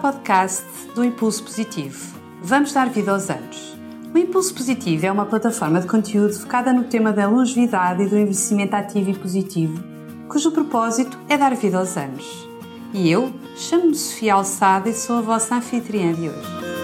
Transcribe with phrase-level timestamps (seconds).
[0.00, 2.18] podcast do Impulso Positivo.
[2.42, 3.76] Vamos dar vida aos anos.
[4.14, 8.16] O Impulso Positivo é uma plataforma de conteúdo focada no tema da longevidade e do
[8.16, 9.78] envelhecimento ativo e positivo,
[10.26, 12.48] cujo propósito é dar vida aos anos.
[12.94, 16.79] E eu chamo-me Sofia Alçada e sou a vossa anfitriã de hoje.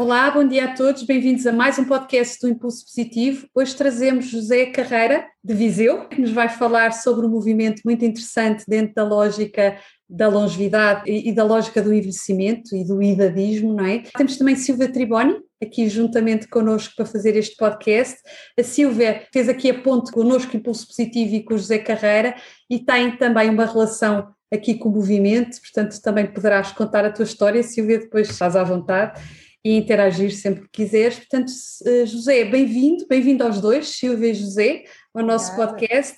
[0.00, 3.46] Olá, bom dia a todos, bem-vindos a mais um podcast do Impulso Positivo.
[3.54, 8.64] Hoje trazemos José Carreira, de Viseu, que nos vai falar sobre um movimento muito interessante
[8.66, 9.76] dentro da lógica
[10.08, 14.02] da longevidade e da lógica do envelhecimento e do idadismo, não é?
[14.16, 18.16] Temos também Silvia Triboni, aqui juntamente connosco para fazer este podcast.
[18.58, 22.34] A Silvia fez aqui a ponte connosco, Impulso Positivo e com o José Carreira,
[22.70, 27.26] e tem também uma relação aqui com o movimento, portanto também poderás contar a tua
[27.26, 29.20] história, Silvia, depois estás à vontade
[29.64, 31.18] e interagir sempre que quiseres.
[31.18, 31.52] Portanto,
[31.86, 35.72] eh, José, bem-vindo, bem-vindo aos dois, Silvia e José, ao nosso Obrigada.
[35.72, 36.16] podcast.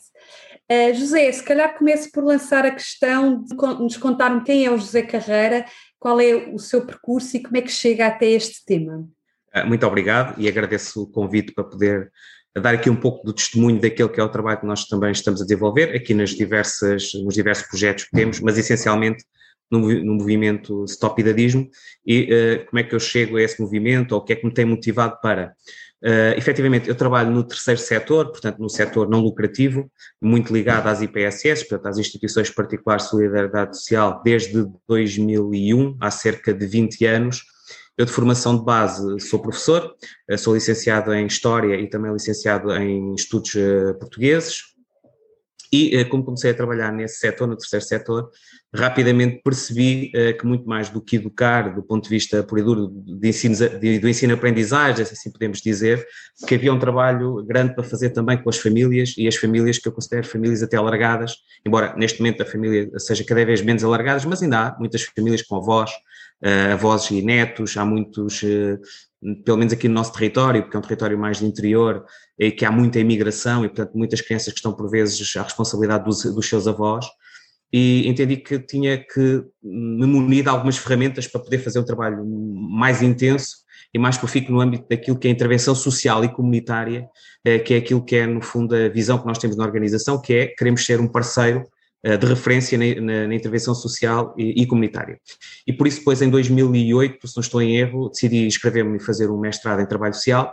[0.71, 4.79] Uh, José, se calhar comece por lançar a questão de nos contar quem é o
[4.79, 5.67] José Carreira,
[5.99, 9.07] qual é o seu percurso e como é que chega até este tema.
[9.55, 12.11] Uh, muito obrigado e agradeço o convite para poder
[12.57, 15.41] dar aqui um pouco do testemunho daquele que é o trabalho que nós também estamos
[15.41, 19.25] a desenvolver aqui nas diversas, nos diversos projetos que temos, mas essencialmente
[19.73, 21.69] no, no movimento Stop Idadismo
[22.07, 24.45] e uh, como é que eu chego a esse movimento ou o que é que
[24.45, 25.55] me tem motivado para.
[26.05, 31.01] Uh, efetivamente, eu trabalho no terceiro setor, portanto, no setor não lucrativo, muito ligado às
[31.01, 37.43] IPSS, portanto, às instituições particulares de solidariedade social, desde 2001, há cerca de 20 anos.
[37.97, 39.95] Eu, de formação de base, sou professor,
[40.29, 43.53] eh, sou licenciado em História e também licenciado em Estudos
[44.01, 44.72] Portugueses,
[45.73, 48.31] e eh, como comecei a trabalhar nesse setor, no terceiro setor,
[48.75, 52.63] rapidamente percebi uh, que muito mais do que educar, do ponto de vista por e
[52.63, 56.07] duro de ensino, de, do ensino-aprendizagem, assim podemos dizer,
[56.47, 59.89] que havia um trabalho grande para fazer também com as famílias e as famílias que
[59.89, 64.25] eu considero famílias até alargadas, embora neste momento a família seja cada vez menos alargadas,
[64.27, 65.91] mas ainda há muitas famílias com avós,
[66.43, 68.43] uh, avós e netos, há muitos
[69.45, 72.05] pelo menos aqui no nosso território, porque é um território mais de interior,
[72.39, 76.05] e que há muita imigração e, portanto, muitas crianças que estão, por vezes, à responsabilidade
[76.05, 77.07] dos, dos seus avós,
[77.73, 82.23] e entendi que tinha que me munir de algumas ferramentas para poder fazer um trabalho
[82.25, 83.63] mais intenso
[83.95, 87.07] e mais profícuo no âmbito daquilo que é a intervenção social e comunitária,
[87.45, 90.21] eh, que é aquilo que é, no fundo, a visão que nós temos na organização,
[90.21, 91.65] que é queremos ser um parceiro
[92.03, 95.21] de referência na, na, na intervenção social e, e, comunitária.
[95.67, 99.31] E por isso, depois, em 2008, se não estou em erro, decidi inscrever-me e fazer
[99.31, 100.53] um mestrado em trabalho social,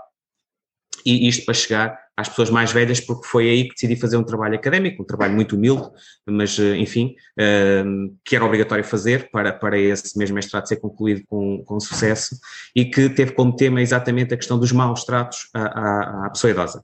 [1.06, 4.24] e isto para chegar às pessoas mais velhas, porque foi aí que decidi fazer um
[4.24, 5.90] trabalho académico, um trabalho muito humilde,
[6.28, 7.84] mas, eh, enfim, eh,
[8.26, 12.38] que era obrigatório fazer para, para esse mesmo mestrado ser concluído com, com sucesso,
[12.76, 16.52] e que teve como tema exatamente a questão dos maus tratos à, à, à pessoa
[16.52, 16.84] idosa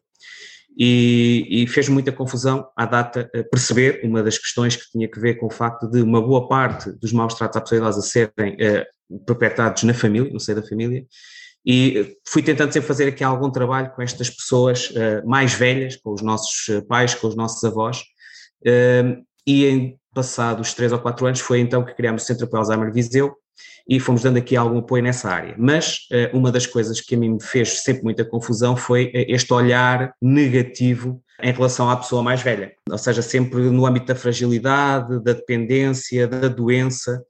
[0.78, 5.36] e, e fez muita confusão à data perceber uma das questões que tinha que ver
[5.36, 9.26] com o facto de uma boa parte dos maus tratos à pessoa idosa serem uh,
[9.26, 11.06] perpetrados na família, no seio da família,
[11.66, 16.14] e fui tentando sempre fazer aqui algum trabalho com estas pessoas uh, mais velhas, com
[16.14, 18.02] os nossos eh, pais, com os nossos avós,
[18.62, 22.60] uh, e em passados três ou quatro anos foi então que criámos o Centro para
[22.60, 23.36] Alzheimer Viseu,
[23.88, 25.56] e fomos dando aqui algum apoio nessa área.
[25.58, 29.26] Mas uh, uma das coisas que a mim me fez sempre muita confusão foi eh,
[29.30, 34.16] este olhar negativo em relação à pessoa mais velha, ou seja, sempre no âmbito da
[34.16, 37.22] fragilidade, da dependência, da doença.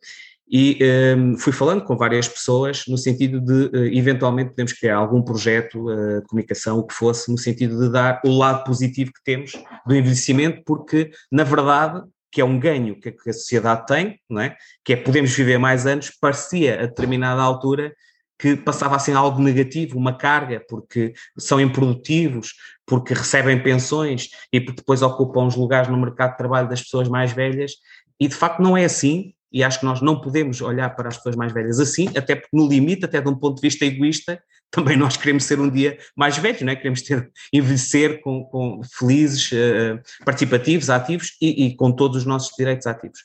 [0.48, 5.24] E um, ehm, fui falando com várias pessoas no sentido de, eventualmente, podemos criar algum
[5.24, 9.24] projeto uh, de comunicação, o que fosse, no sentido de dar o lado positivo que
[9.24, 9.54] temos
[9.88, 12.04] do envelhecimento, porque, na verdade,
[12.36, 14.58] que é um ganho que a sociedade tem, não é?
[14.84, 17.96] que é podemos viver mais anos, parecia a determinada altura
[18.38, 22.54] que passava assim algo negativo, uma carga, porque são improdutivos,
[22.86, 27.08] porque recebem pensões e porque depois ocupam os lugares no mercado de trabalho das pessoas
[27.08, 27.72] mais velhas,
[28.20, 31.16] e de facto não é assim, e acho que nós não podemos olhar para as
[31.16, 34.44] pessoas mais velhas assim, até porque no limite, até de um ponto de vista egoísta,
[34.76, 36.76] também nós queremos ser um dia mais velhos, não é?
[36.76, 42.54] queremos ter, envelhecer com, com felizes, uh, participativos, ativos e, e, com todos os nossos
[42.58, 43.20] direitos ativos.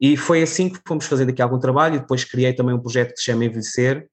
[0.00, 3.12] E foi assim que fomos fazendo aqui algum trabalho e depois criei também um projeto
[3.12, 4.06] que se chama Envelhecer,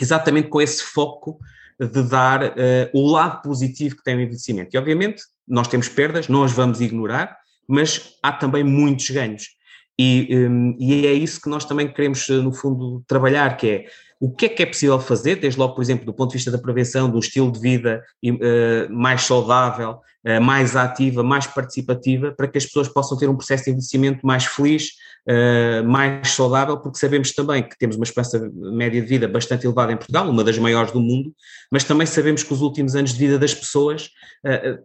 [0.00, 1.38] exatamente com esse foco
[1.80, 2.54] de dar uh,
[2.92, 4.74] o lado positivo que tem o envelhecimento.
[4.74, 7.36] E obviamente nós temos perdas, não as vamos ignorar,
[7.66, 9.58] mas há também muitos ganhos.
[9.98, 13.84] E, um, e, é isso que nós também queremos, no fundo, trabalhar, que é
[14.20, 16.50] o que é que é possível fazer, desde logo, por exemplo, do ponto de vista
[16.50, 22.48] da prevenção, do estilo de vida uh, mais saudável, uh, mais ativa, mais participativa, para
[22.48, 24.88] que as pessoas possam ter um processo de envelhecimento mais feliz,
[25.28, 29.92] uh, mais saudável, porque sabemos também que temos uma esperança média de vida bastante elevada
[29.92, 31.32] em Portugal, uma das maiores do mundo,
[31.70, 34.10] mas também sabemos que os últimos anos de vida das pessoas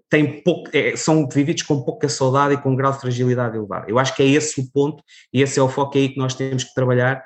[0.09, 3.85] têm pouco, é, são vividos com pouca saudade e com um grau de fragilidade elevado.
[3.87, 6.33] Eu acho que é esse o ponto e esse é o foco aí que nós
[6.33, 7.23] temos que trabalhar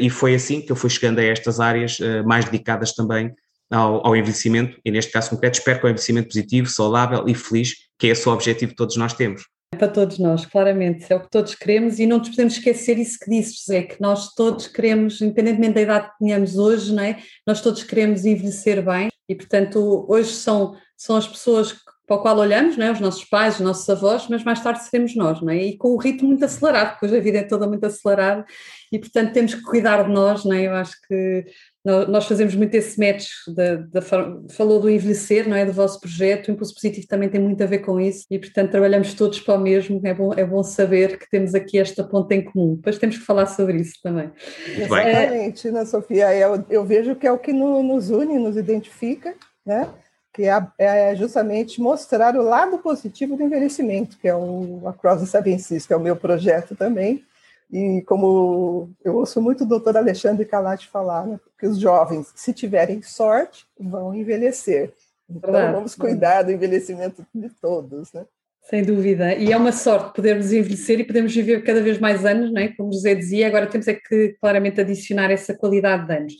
[0.00, 3.32] e foi assim que eu fui chegando a estas áreas uh, mais dedicadas também
[3.70, 7.74] ao, ao, envelhecimento, e neste caso concreto espero que o envelhecimento positivo, saudável e feliz,
[7.98, 9.42] que é esse o objetivo que todos nós temos.
[9.76, 13.18] Para todos nós, claramente, é o que todos queremos e não nos podemos esquecer isso
[13.18, 17.18] que disse, José, que nós todos queremos, independentemente da idade que tenhamos hoje, não é?
[17.46, 22.20] nós todos queremos envelhecer bem e, portanto, hoje são, são as pessoas que para o
[22.20, 22.92] qual olhamos, não é?
[22.92, 25.56] os nossos pais, os nossos avós, mas mais tarde seremos nós, não é?
[25.56, 28.44] E com o ritmo muito acelerado, porque hoje a vida é toda muito acelerada
[28.92, 30.68] e, portanto, temos que cuidar de nós, não é?
[30.68, 31.44] Eu acho que
[31.84, 35.64] nós fazemos muito esse match, da, da, falou do envelhecer, não é?
[35.64, 38.70] Do vosso projeto, o Impulso Positivo também tem muito a ver com isso e, portanto,
[38.70, 42.34] trabalhamos todos para o mesmo, é bom, é bom saber que temos aqui esta ponta
[42.34, 44.30] em comum, depois temos que falar sobre isso também.
[44.76, 49.88] Exatamente, Ana Sofia, eu, eu vejo que é o que nos une, nos identifica, né?
[50.36, 55.26] Que é, é, justamente mostrar o lado positivo do envelhecimento, que é o Across the
[55.26, 57.24] Seven Seas, que é o meu projeto também.
[57.72, 62.52] E como eu ouço muito o doutor Alexandre Calati falar, né, que os jovens, se
[62.52, 64.92] tiverem sorte, vão envelhecer.
[65.28, 68.26] Então, vamos cuidar do envelhecimento de todos, né?
[68.60, 69.34] Sem dúvida.
[69.34, 72.68] E é uma sorte podermos envelhecer e podermos viver cada vez mais anos, não é?
[72.68, 76.34] como José dizia, agora temos é que claramente adicionar essa qualidade de anos.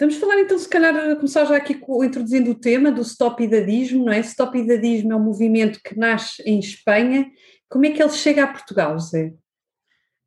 [0.00, 4.12] Vamos falar então, se calhar, começar já aqui introduzindo o tema do Stop Idadismo, não
[4.14, 4.20] é?
[4.20, 7.30] Stop Idadismo é um movimento que nasce em Espanha.
[7.68, 9.34] Como é que ele chega a Portugal, José?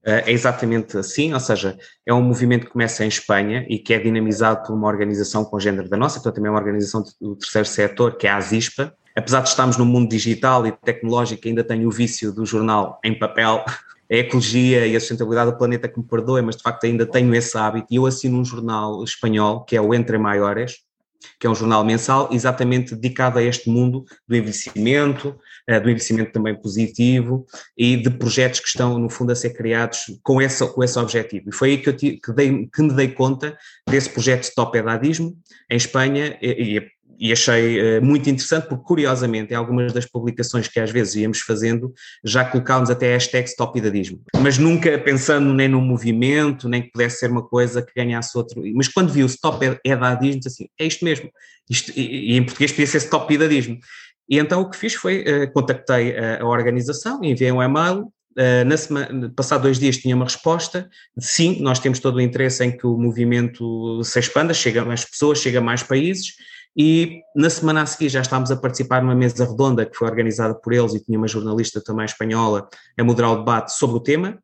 [0.06, 1.76] É exatamente assim, ou seja,
[2.06, 5.60] é um movimento que começa em Espanha e que é dinamizado por uma organização com
[5.60, 8.94] género da nossa, portanto também é uma organização do terceiro setor, que é a ASISPA.
[9.16, 13.18] Apesar de estarmos no mundo digital e tecnológico, ainda tem o vício do jornal em
[13.18, 13.66] papel,
[14.14, 17.34] a ecologia e a sustentabilidade do planeta que me perdoe, mas de facto ainda tenho
[17.34, 20.78] esse hábito e eu assino um jornal espanhol que é o Entre Maiores,
[21.40, 25.36] que é um jornal mensal exatamente dedicado a este mundo do envelhecimento,
[25.68, 27.46] eh, do envelhecimento também positivo
[27.76, 31.50] e de projetos que estão, no fundo, a ser criados com esse, com esse objetivo.
[31.50, 33.58] E foi aí que, eu que, dei, que me dei conta
[33.90, 35.36] desse projeto Stop Edadismo
[35.72, 36.88] em Espanha e, e
[37.20, 41.40] e achei uh, muito interessante porque, curiosamente, em algumas das publicações que às vezes íamos
[41.40, 47.20] fazendo, já colocámos até hashtag stopidadismo, mas nunca pensando nem no movimento, nem que pudesse
[47.20, 48.62] ser uma coisa que ganhasse outro.
[48.76, 51.30] Mas quando vi o stop edadismo, disse assim, é isto mesmo.
[51.70, 53.80] Isto, e, e, em português podia ser stopidadismo.
[54.30, 58.66] E então o que fiz foi, uh, contactei a, a organização, enviei um e-mail, Uh,
[58.66, 60.90] na semana, passado dois dias tinha uma resposta,
[61.20, 65.06] sim, nós temos todo o interesse em que o movimento se expanda, chega a mais
[65.06, 66.34] pessoas, chega a mais países,
[66.76, 70.56] e na semana a seguir já estávamos a participar numa mesa redonda que foi organizada
[70.56, 72.68] por eles e tinha uma jornalista também espanhola
[72.98, 74.40] a moderar o debate sobre o tema.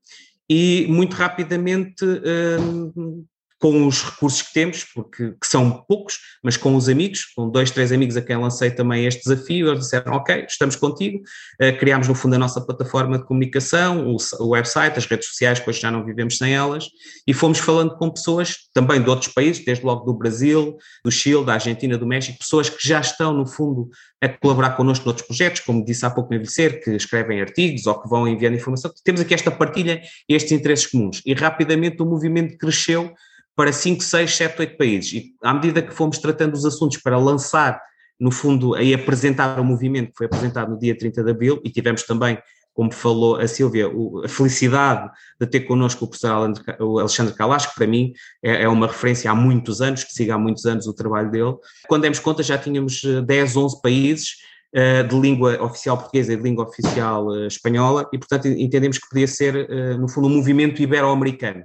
[0.48, 3.26] E muito rapidamente hum,
[3.60, 7.70] com os recursos que temos, porque que são poucos, mas com os amigos, com dois,
[7.70, 11.20] três amigos a quem lancei também este desafio, eles disseram, ok, estamos contigo,
[11.62, 15.62] uh, criámos no fundo a nossa plataforma de comunicação, o, o, website, as redes sociais,
[15.68, 16.88] hoje já não vivemos sem elas,
[17.28, 21.44] e fomos falando com pessoas também de outros países, desde logo do Brasil, do Chile,
[21.44, 23.90] da Argentina, do México, pessoas que já estão no fundo
[24.22, 28.02] a colaborar connosco noutros projetos, como disse há pouco no Envelhecer, que escrevem artigos ou
[28.02, 32.06] que vão enviando informação, temos aqui esta partilha e estes interesses comuns, e rapidamente o
[32.06, 33.14] movimento cresceu
[33.56, 35.14] para 5, 6, 7, 8 países.
[35.14, 37.82] E à medida que fomos tratando os assuntos para lançar,
[38.20, 41.70] no fundo, e apresentar o movimento que foi apresentado no dia 30 de abril, e
[41.70, 42.38] tivemos também,
[42.74, 43.90] como falou a Silvia,
[44.24, 45.10] a felicidade
[45.40, 46.54] de ter connosco o professor
[47.00, 50.38] Alexandre Calas, que para mim é, é uma referência há muitos anos, que siga há
[50.38, 51.56] muitos anos o trabalho dele.
[51.88, 54.36] Quando demos conta, já tínhamos 10, eh, 11 países
[54.74, 59.10] eh, de língua oficial portuguesa e de língua oficial eh, espanhola, e portanto entendemos que
[59.10, 61.64] podia ser, no fundo, um movimento ibero-americano.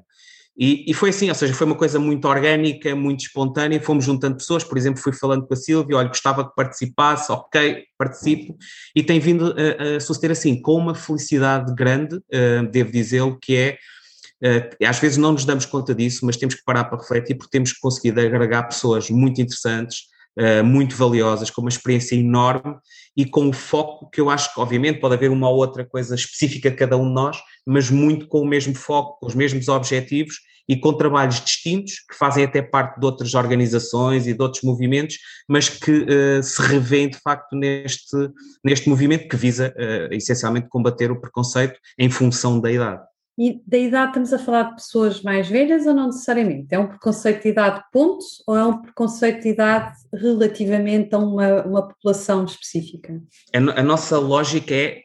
[0.57, 4.37] E, e, foi assim, ou seja, foi uma coisa muito orgânica, muito espontânea, fomos juntando
[4.37, 8.57] pessoas, por exemplo, fui falando com a Silvia, olha, gostava que participasse, ok, participo,
[8.95, 13.57] e tem vindo a, a suceder assim, com uma felicidade grande, uh, devo dizê-lo, que
[13.57, 13.79] é,
[14.45, 17.51] uh, às vezes não nos damos conta disso, mas temos que parar para refletir, porque
[17.51, 20.03] temos conseguido agregar pessoas muito interessantes,
[20.39, 22.75] Uh, muito valiosas, com uma experiência enorme
[23.17, 26.15] e com o foco que eu acho que, obviamente, pode haver uma ou outra coisa
[26.15, 29.69] específica de cada um de nós, mas muito com o mesmo foco, com os mesmos
[29.69, 30.35] objetivos
[30.69, 35.19] e com trabalhos distintos, que fazem até parte de outras organizações e de outros movimentos,
[35.49, 38.17] mas que uh, se revêem de facto neste,
[38.65, 43.03] neste movimento que visa uh, essencialmente combater o preconceito em função da idade.
[43.37, 46.69] E da idade estamos a falar de pessoas mais velhas ou não necessariamente?
[46.71, 51.63] É um preconceito de idade ponto ou é um preconceito de idade relativamente a uma,
[51.65, 53.21] uma população específica?
[53.53, 55.03] A, a nossa lógica é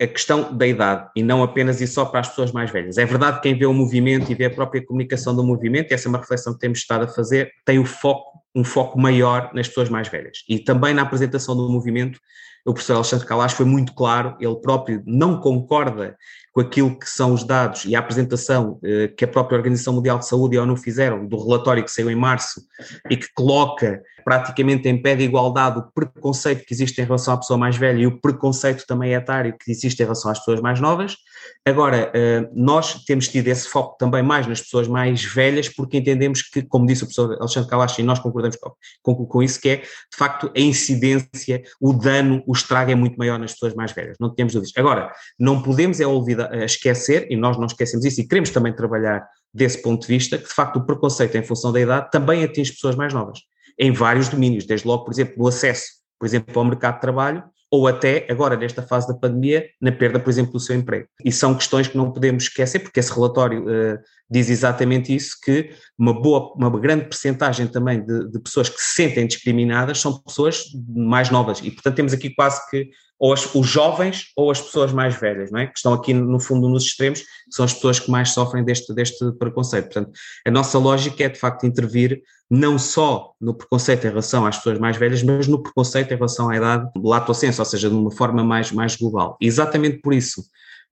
[0.00, 2.98] a questão da idade e não apenas e só para as pessoas mais velhas.
[2.98, 5.94] É verdade que quem vê o movimento e vê a própria comunicação do movimento, e
[5.94, 9.50] essa é uma reflexão que temos estado a fazer, tem o foco, um foco maior
[9.54, 10.44] nas pessoas mais velhas.
[10.48, 12.20] E também na apresentação do movimento,
[12.66, 16.16] o professor Alexandre Calas foi muito claro, ele próprio não concorda
[16.56, 20.18] com aquilo que são os dados e a apresentação eh, que a própria Organização Mundial
[20.18, 22.62] de Saúde e a ONU fizeram do relatório que saiu em março
[23.10, 27.36] e que coloca praticamente em pé de igualdade o preconceito que existe em relação à
[27.36, 30.80] pessoa mais velha e o preconceito também etário que existe em relação às pessoas mais
[30.80, 31.16] novas.
[31.64, 36.40] Agora, eh, nós temos tido esse foco também mais nas pessoas mais velhas porque entendemos
[36.42, 38.72] que, como disse o professor Alexandre Calacho, e nós concordamos com,
[39.02, 43.16] com, com isso, que é, de facto, a incidência, o dano, o estrago é muito
[43.16, 44.72] maior nas pessoas mais velhas, não temos dúvidas.
[44.76, 48.74] Agora, não podemos é olvidar a esquecer, e nós não esquecemos isso, e queremos também
[48.74, 52.44] trabalhar desse ponto de vista, que de facto o preconceito em função da idade também
[52.44, 53.40] atinge pessoas mais novas,
[53.78, 55.84] em vários domínios, desde logo, por exemplo, no acesso,
[56.18, 60.20] por exemplo, ao mercado de trabalho, ou até agora, nesta fase da pandemia, na perda,
[60.20, 61.08] por exemplo, do seu emprego.
[61.24, 63.98] E são questões que não podemos esquecer, porque esse relatório uh,
[64.30, 68.94] diz exatamente isso, que uma boa, uma grande percentagem também de, de, pessoas que se
[68.94, 73.66] sentem discriminadas são pessoas mais novas, e portanto temos aqui quase que ou as, os
[73.66, 75.66] jovens ou as pessoas mais velhas, não é?
[75.66, 79.32] Que estão aqui no fundo nos extremos, são as pessoas que mais sofrem deste, deste
[79.38, 79.86] preconceito.
[79.86, 80.10] Portanto,
[80.46, 84.78] a nossa lógica é de facto intervir não só no preconceito em relação às pessoas
[84.78, 88.10] mais velhas, mas no preconceito em relação à idade lato senso, ou seja, de uma
[88.10, 89.36] forma mais, mais global.
[89.40, 90.42] E exatamente por isso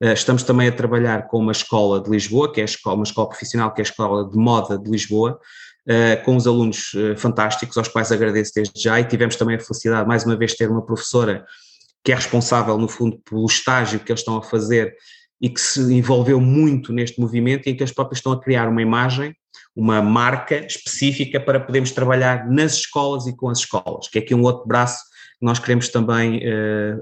[0.00, 3.80] estamos também a trabalhar com uma escola de Lisboa, que é uma escola profissional, que
[3.80, 5.38] é a Escola de Moda de Lisboa,
[5.86, 9.60] eh, com os alunos eh, fantásticos, aos quais agradeço desde já, e tivemos também a
[9.60, 11.44] felicidade, mais uma vez, de ter uma professora
[12.02, 14.94] que é responsável, no fundo, pelo estágio que eles estão a fazer
[15.42, 18.80] e que se envolveu muito neste movimento, em que eles próprios estão a criar uma
[18.80, 19.36] imagem,
[19.76, 24.34] uma marca específica para podermos trabalhar nas escolas e com as escolas, que é aqui
[24.34, 25.02] um outro braço
[25.38, 26.40] que nós queremos também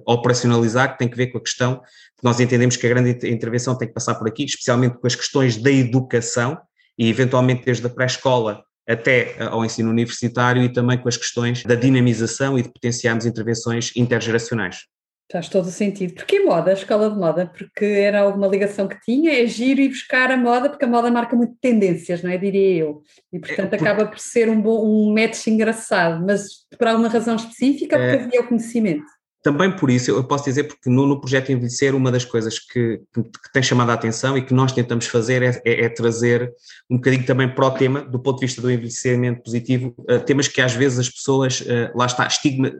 [0.06, 1.80] operacionalizar, que tem que ver com a questão
[2.11, 5.14] que nós entendemos que a grande intervenção tem que passar por aqui, especialmente com as
[5.14, 6.56] questões da educação
[6.96, 11.62] e eventualmente desde a pré-escola até eh, ao ensino universitário e também com as questões
[11.64, 14.86] da dinamização e de potenciarmos intervenções intergeracionais.
[15.30, 16.14] Faz todo o sentido.
[16.14, 17.50] Porquê moda, a escola de moda?
[17.56, 21.10] Porque era alguma ligação que tinha, é giro ir buscar a moda, porque a moda
[21.10, 22.36] marca muito tendências, não é?
[22.36, 23.02] Diria eu.
[23.32, 23.88] E portanto é, por...
[23.88, 28.24] acaba por ser um, bom, um match engraçado, mas por alguma razão específica, porque é...
[28.24, 29.06] havia o conhecimento
[29.42, 33.00] também por isso, eu posso dizer, porque no, no projeto Envelhecer, uma das coisas que,
[33.12, 36.52] que, que, tem chamado a atenção e que nós tentamos fazer é, é, é, trazer
[36.88, 40.46] um bocadinho também para o tema, do ponto de vista do envelhecimento positivo, uh, temas
[40.46, 42.72] que às vezes as pessoas, uh, lá está, estigma,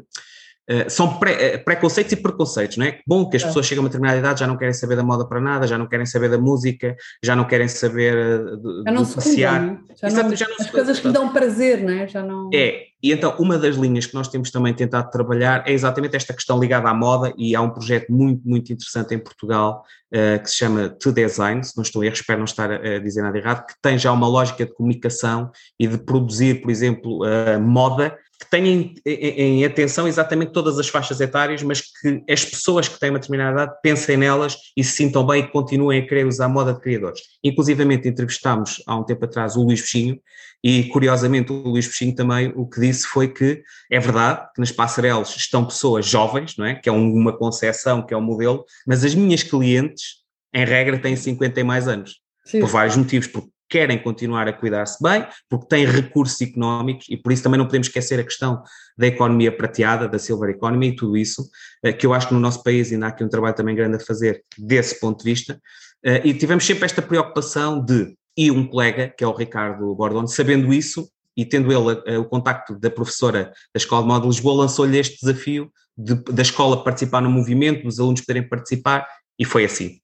[0.71, 3.01] Uh, são pré, preconceitos e preconceitos, não é?
[3.05, 3.47] Bom que as é.
[3.47, 5.77] pessoas chegam a uma determinada idade, já não querem saber da moda para nada, já
[5.77, 8.15] não querem saber da música, já não querem saber
[8.59, 9.59] do, já não do passear.
[9.59, 12.07] Cuidam, já Exato, não, já não as coisas que dão prazer, não é?
[12.07, 12.49] Já não...
[12.55, 16.33] É, e então, uma das linhas que nós temos também tentado trabalhar é exatamente esta
[16.33, 20.49] questão ligada à moda, e há um projeto muito, muito interessante em Portugal uh, que
[20.49, 23.23] se chama To Design, se não estou a erro, espero não estar a, a, dizer
[23.23, 27.61] nada errado, que tem já uma lógica de comunicação e de produzir, por exemplo, uh,
[27.61, 32.89] moda que tenha em, em, atenção exatamente todas as faixas etárias, mas que as pessoas
[32.89, 36.27] que têm uma determinada idade pensem nelas e se sintam bem e continuem a querer
[36.27, 37.21] usar a moda de criadores.
[37.45, 40.19] Inclusivamente entrevistámos há um tempo atrás o Luís Peixinho
[40.63, 44.73] e curiosamente o Luís Peixinho também o que disse foi que é verdade que nas
[44.73, 46.75] passarelas estão pessoas jovens, não é?
[46.75, 50.23] que é uma concepção, que é um modelo, mas as minhas clientes
[50.53, 52.21] em regra têm 50 e mais anos.
[52.45, 52.59] Sim.
[52.59, 57.33] Por vários motivos, porque querem continuar a cuidar-se bem, porque têm recursos económicos e por
[57.33, 58.63] isso também não podemos esquecer a questão
[58.99, 61.49] da economia prateada, da silver economy e tudo isso,
[61.83, 63.97] eh, que eu acho que no nosso país ainda há aqui um trabalho também grande
[63.97, 65.59] a fazer desse ponto de vista.
[66.05, 70.29] Eh, e tivemos sempre esta preocupação de, e um colega, que é o Ricardo Bordone,
[70.29, 74.27] sabendo isso e tendo ele eh, o contacto da professora da Escola de Moda de
[74.27, 79.47] Lisboa, lançou-lhe este desafio de, da escola participar no movimento, dos alunos poderem participar, e
[79.47, 79.99] foi assim.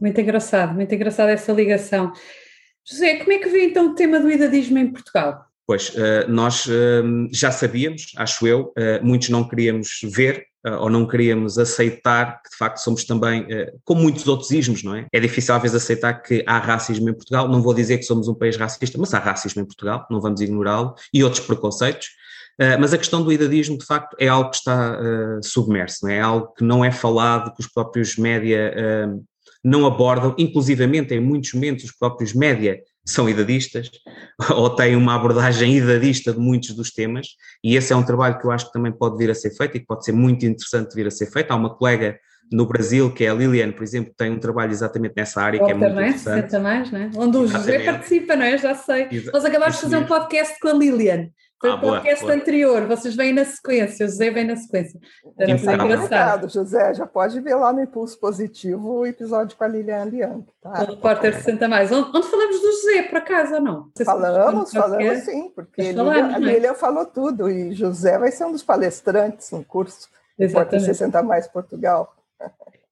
[0.00, 2.14] Muito engraçado, muito engraçado essa ligação.
[2.90, 5.46] José, como é que vê então o tema do idadismo em Portugal?
[5.70, 10.46] Pois, uh, nós uh, já sabíamos, acho eu, uh, muitos não queríamos ver
[10.78, 13.46] ou não queríamos aceitar que de facto somos também,
[13.82, 15.06] como muitos outros ismos, não é?
[15.10, 18.28] É difícil às vezes aceitar que há racismo em Portugal, não vou dizer que somos
[18.28, 22.08] um país racista, mas há racismo em Portugal, não vamos ignorá-lo, e outros preconceitos,
[22.78, 24.98] mas a questão do idadismo de facto é algo que está
[25.42, 26.16] submerso, não é?
[26.16, 28.74] é algo que não é falado, que os próprios média
[29.62, 33.90] não abordam, inclusivamente em muitos momentos os próprios média são idadistas
[34.54, 37.28] ou têm uma abordagem idadista de muitos dos temas
[37.62, 39.76] e esse é um trabalho que eu acho que também pode vir a ser feito
[39.76, 41.50] e que pode ser muito interessante vir a ser feito.
[41.50, 42.18] Há uma colega
[42.52, 45.70] no Brasil, que é a Lilian, por exemplo, tem um trabalho exatamente nessa área, que
[45.70, 46.50] é muito interessante.
[46.50, 47.10] 60 mais, né?
[47.16, 48.58] Onde o José participa, não é?
[48.58, 49.06] Já sei.
[49.10, 51.28] Exa Nós acabámos de fazer um podcast com a Lilian.
[51.60, 52.42] Foi ah, o podcast boa, boa.
[52.42, 54.98] anterior, vocês vêm na sequência, o José vem na sequência.
[55.22, 56.48] Então, engraçado.
[56.48, 60.48] José, já pode ver lá no Impulso Positivo o episódio com a Lilian Bianchi.
[60.62, 60.82] Tá?
[60.82, 61.92] O repórter 60 mais.
[61.92, 63.90] Onde, onde, falamos do José, por acaso, ou não?
[64.02, 66.40] falamos, falamos sim, porque falamos, a é?
[66.40, 71.46] Lilian falou tudo e José vai ser um dos palestrantes no curso Repórter 60 mais
[71.46, 72.16] Portugal.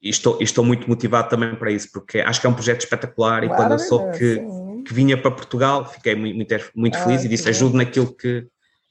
[0.02, 3.44] E estou, estou muito motivado também para isso, porque acho que é um projeto espetacular
[3.44, 4.36] e quando eu soube que,
[4.86, 8.46] que vinha para Portugal, fiquei muito, muito, muito ah, feliz e disse ajude naquilo que,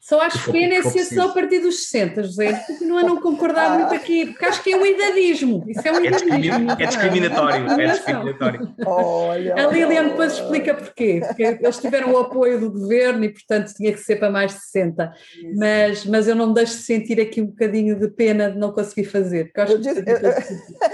[0.07, 2.53] só acho pena é se só a partir dos 60, José.
[2.65, 5.65] Continua a não concordar muito aqui, porque acho que é um idadismo.
[5.67, 6.71] Isso é um é idadismo.
[6.71, 7.81] É discriminatório.
[7.81, 8.73] É discriminatório.
[8.85, 11.21] Olha, a Lilian depois explica porquê.
[11.27, 14.61] Porque eles tiveram o apoio do governo e, portanto, tinha que ser para mais de
[14.61, 15.13] 60.
[15.57, 18.71] Mas, mas eu não me deixo de sentir aqui um bocadinho de pena de não
[18.71, 19.51] conseguir fazer.
[19.53, 20.05] Eu, eu, disse,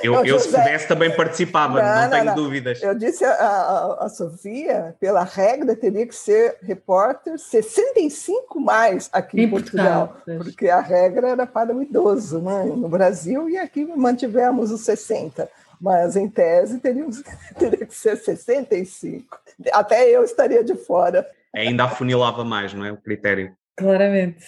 [0.01, 2.36] eu, eu, eu, se pudesse, também participava, não, não, não tenho não.
[2.36, 2.82] dúvidas.
[2.82, 9.41] Eu disse a, a, a Sofia, pela regra, teria que ser repórter 65 mais aqui
[9.41, 12.63] em, em Portugal, Portugal porque a regra era para o idoso, né?
[12.65, 15.50] no Brasil, e aqui mantivemos os 60,
[15.81, 17.22] mas em tese teríamos,
[17.57, 19.38] teria que ser 65.
[19.72, 21.27] Até eu estaria de fora.
[21.53, 22.91] Ainda afunilava mais, não é?
[22.91, 23.55] O critério.
[23.75, 24.45] Claramente.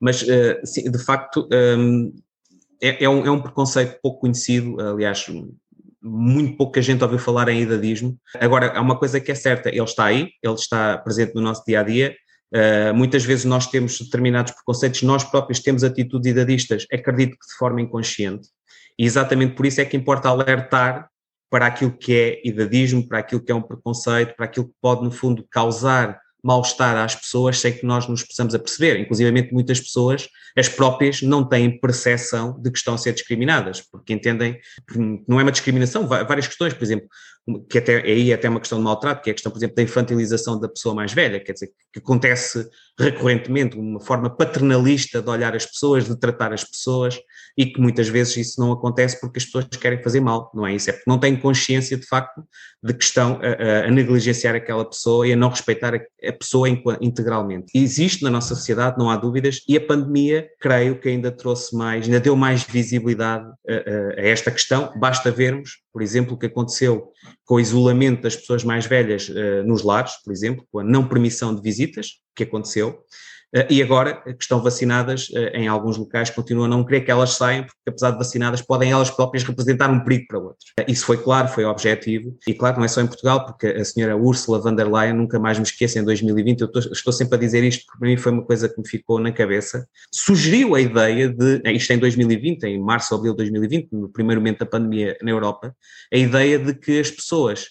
[0.00, 2.12] Mas, uh, sim, de facto, um,
[2.82, 5.24] é, é, um, é um preconceito pouco conhecido, aliás,
[6.02, 8.18] muito pouca gente ouviu falar em idadismo.
[8.40, 11.62] Agora, há uma coisa que é certa, ele está aí, ele está presente no nosso
[11.64, 12.16] dia a dia,
[12.54, 17.54] Uh, muitas vezes nós temos determinados preconceitos, nós próprios temos atitudes idadistas, acredito que de
[17.56, 18.48] forma inconsciente,
[18.98, 21.08] e exatamente por isso é que importa alertar
[21.50, 25.02] para aquilo que é idadismo, para aquilo que é um preconceito, para aquilo que pode,
[25.02, 28.98] no fundo, causar mal-estar às pessoas sem que nós nos possamos aperceber.
[28.98, 34.12] Inclusive, muitas pessoas, as próprias, não têm percepção de que estão a ser discriminadas, porque
[34.12, 37.06] entendem que não é uma discriminação, várias questões, por exemplo,
[37.68, 39.74] que até aí é até uma questão de maltrato, que é a questão, por exemplo,
[39.76, 42.68] da infantilização da pessoa mais velha, quer dizer, que acontece
[42.98, 47.18] recorrentemente, uma forma paternalista de olhar as pessoas, de tratar as pessoas,
[47.56, 50.74] e que muitas vezes isso não acontece porque as pessoas querem fazer mal, não é
[50.74, 50.90] isso?
[50.90, 52.42] É porque não têm consciência, de facto,
[52.82, 56.68] de que estão a, a negligenciar aquela pessoa e a não respeitar a, a pessoa
[56.68, 57.66] integralmente.
[57.74, 61.76] E existe na nossa sociedade, não há dúvidas, e a pandemia, creio que ainda trouxe
[61.76, 66.46] mais, ainda deu mais visibilidade a, a esta questão, basta vermos, por exemplo, o que
[66.46, 67.10] aconteceu
[67.44, 71.06] com o isolamento das pessoas mais velhas uh, nos lares, por exemplo, com a não
[71.06, 73.04] permissão de visitas, que aconteceu,
[73.68, 77.34] e agora, que estão vacinadas, uh, em alguns locais continuam a não querer que elas
[77.34, 80.72] saiam, porque apesar de vacinadas, podem elas próprias representar um perigo para outros.
[80.88, 84.16] Isso foi claro, foi objetivo, e claro, não é só em Portugal, porque a senhora
[84.16, 87.38] Ursula von der Leyen, nunca mais me esqueço, em 2020, eu estou, estou sempre a
[87.38, 90.80] dizer isto, porque para mim foi uma coisa que me ficou na cabeça, sugeriu a
[90.80, 94.66] ideia de, isto em 2020, em março ou abril de 2020, no primeiro momento da
[94.66, 95.74] pandemia na Europa,
[96.12, 97.66] a ideia de que as pessoas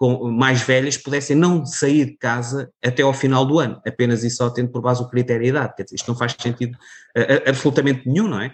[0.00, 4.30] com, mais velhas pudessem não sair de casa até ao final do ano, apenas e
[4.30, 5.74] só tendo por base o critério da idade.
[5.76, 8.50] Quer dizer, isto não faz sentido uh, absolutamente nenhum, não é?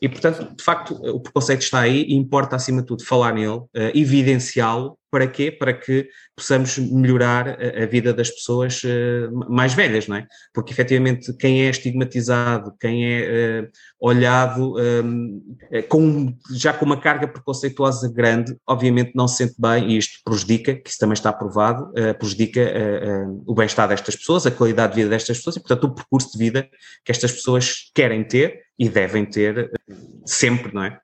[0.00, 3.56] E, portanto, de facto, o preconceito está aí e importa, acima de tudo, falar nele,
[3.56, 4.96] uh, evidenciá-lo.
[5.14, 5.52] Para quê?
[5.52, 10.26] Para que possamos melhorar a, a vida das pessoas uh, mais velhas, não é?
[10.52, 15.40] Porque, efetivamente, quem é estigmatizado, quem é uh, olhado um,
[15.88, 20.74] com, já com uma carga preconceituosa grande, obviamente não se sente bem e isto prejudica,
[20.74, 22.60] que isso também está aprovado, prejudica
[23.46, 26.38] o bem-estar destas pessoas, a qualidade de vida destas pessoas e, portanto, o percurso de
[26.38, 26.68] vida
[27.04, 29.70] que estas pessoas querem ter e devem ter
[30.26, 30.98] sempre, não é?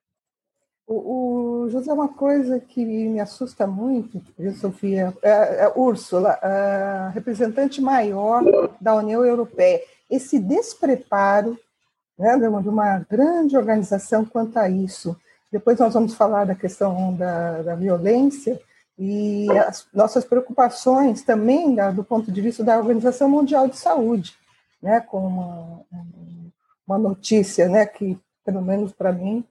[1.71, 4.21] O José, uma coisa que me assusta muito,
[4.61, 8.43] Sofia, é, é Úrsula, a representante maior
[8.81, 9.81] da União Europeia,
[10.11, 11.57] esse despreparo
[12.19, 15.17] né, de uma grande organização quanto a isso.
[15.53, 18.61] Depois nós vamos falar da questão da, da violência
[18.99, 24.35] e as nossas preocupações também da, do ponto de vista da Organização Mundial de Saúde,
[24.83, 25.83] né, com uma,
[26.85, 29.45] uma notícia né, que, pelo menos para mim,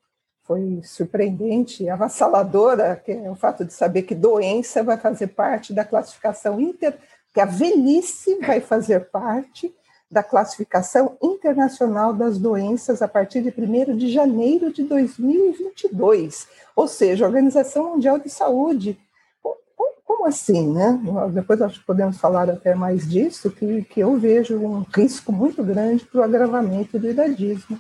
[0.49, 5.71] foi surpreendente e avassaladora, que é o fato de saber que doença vai fazer parte
[5.71, 6.97] da classificação inter,
[7.31, 9.71] que a velhice vai fazer parte
[10.09, 16.47] da classificação internacional das doenças a partir de 1 de janeiro de 2022.
[16.75, 18.97] Ou seja, a Organização Mundial de Saúde.
[20.03, 20.99] Como assim, né?
[21.31, 25.63] Depois acho que podemos falar até mais disso, que, que eu vejo um risco muito
[25.63, 27.79] grande para o agravamento do idadismo.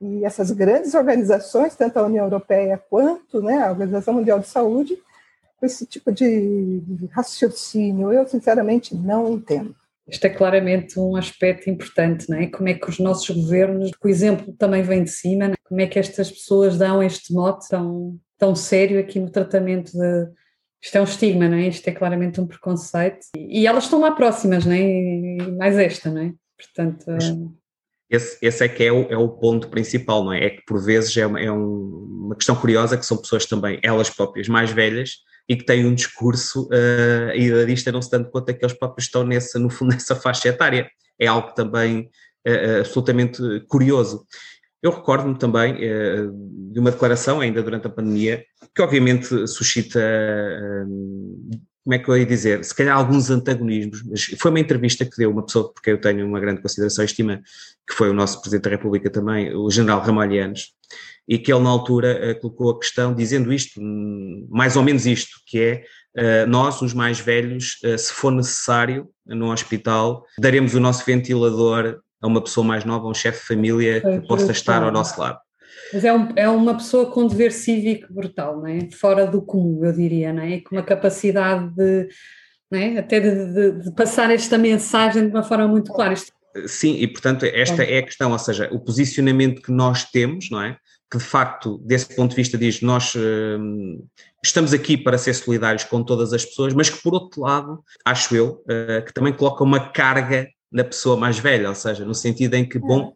[0.00, 4.96] E essas grandes organizações, tanto a União Europeia quanto né, a Organização Mundial de Saúde,
[5.58, 9.76] com esse tipo de, de raciocínio, eu sinceramente não entendo.
[10.08, 12.46] Este é claramente um aspecto importante, não é?
[12.46, 15.54] Como é que os nossos governos, o exemplo também vem de cima, é?
[15.62, 20.28] como é que estas pessoas dão este mote tão, tão sério aqui no tratamento de.
[20.82, 21.68] Isto é um estigma, não é?
[21.68, 23.26] Isto é claramente um preconceito.
[23.36, 24.80] E, elas estão lá próximas, não é?
[24.80, 26.32] E mais esta, não é?
[26.56, 27.59] Portanto.
[28.10, 30.46] Esse, esse, é que é o, é o, ponto principal, não é?
[30.46, 33.78] É que por vezes é, uma, é um, uma questão curiosa que são pessoas também,
[33.82, 35.18] elas próprias, mais velhas,
[35.48, 39.24] e que têm um discurso uh, idealista, não se dando conta que eles próprios estão
[39.24, 40.90] nessa, no fundo, nessa faixa etária.
[41.18, 42.10] É algo também
[42.46, 44.26] uh, absolutamente curioso.
[44.82, 46.32] Eu recordo-me também uh,
[46.72, 48.44] de uma declaração, ainda durante a pandemia,
[48.74, 54.24] que obviamente suscita, uh, como é que eu ia dizer, se calhar alguns antagonismos, mas
[54.38, 57.40] foi uma entrevista que deu uma pessoa porque eu tenho uma grande consideração e estima,
[57.88, 60.74] que foi o nosso Presidente da República também, o General Ramalhianos,
[61.26, 65.06] e que ele na altura uh, colocou a questão dizendo isto, hum, mais ou menos
[65.06, 70.74] isto, que é uh, nós, os mais velhos, uh, se for necessário, no hospital, daremos
[70.74, 74.82] o nosso ventilador a uma pessoa mais nova, um chefe de família que possa estar
[74.82, 75.38] ao nosso lado.
[75.92, 78.88] Mas é, um, é, uma pessoa com dever cívico brutal, não é?
[78.92, 80.60] fora do comum, eu diria, não é?
[80.60, 82.08] com uma capacidade de,
[82.70, 82.98] não é?
[82.98, 86.12] até de, de, de passar esta mensagem de uma forma muito clara.
[86.12, 86.32] Isto...
[86.66, 90.62] Sim, e portanto esta é a questão, ou seja, o posicionamento que nós temos, não
[90.62, 90.76] é?
[91.10, 94.08] que de facto, desse ponto de vista, diz nós uh,
[94.44, 98.34] estamos aqui para ser solidários com todas as pessoas, mas que por outro lado, acho
[98.36, 102.54] eu, uh, que também coloca uma carga na pessoa mais velha, ou seja, no sentido
[102.54, 103.12] em que, bom,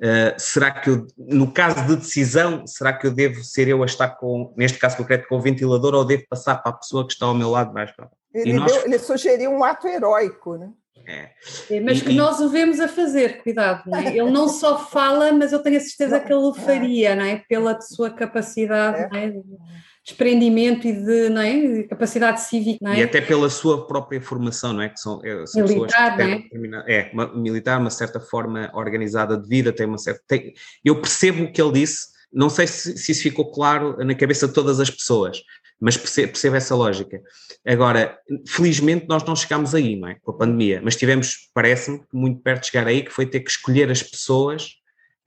[0.00, 3.86] uh, será que eu, no caso de decisão, será que eu devo ser eu a
[3.86, 7.12] estar com, neste caso concreto, com o ventilador ou devo passar para a pessoa que
[7.12, 8.72] está ao meu lado mais para ele, nós...
[8.72, 10.70] deu, ele sugeriu um ato heróico, né?
[11.06, 11.30] É.
[11.70, 14.08] é mas que e, nós o vemos a fazer, cuidado, não é?
[14.08, 17.42] Ele não só fala, mas eu tenho a certeza que ele o faria, não é?
[17.48, 19.08] Pela sua capacidade, é.
[19.08, 19.42] não é?
[20.08, 21.60] Desprendimento e de, não é?
[21.60, 22.78] de capacidade cívica.
[22.80, 23.00] Não é?
[23.00, 24.88] E até pela sua própria formação, não é?
[24.88, 26.94] Que são, é, são militar, pessoas que têm, é?
[26.94, 30.22] é uma, militar, uma certa forma organizada de vida, tem uma certa.
[30.26, 34.14] Tem, eu percebo o que ele disse, não sei se, se isso ficou claro na
[34.14, 35.42] cabeça de todas as pessoas,
[35.78, 37.20] mas percebo, percebo, essa lógica.
[37.66, 40.16] Agora, felizmente nós não chegámos aí, não é?
[40.22, 43.50] Com a pandemia, mas tivemos, parece-me, muito perto de chegar aí, que foi ter que
[43.50, 44.70] escolher as pessoas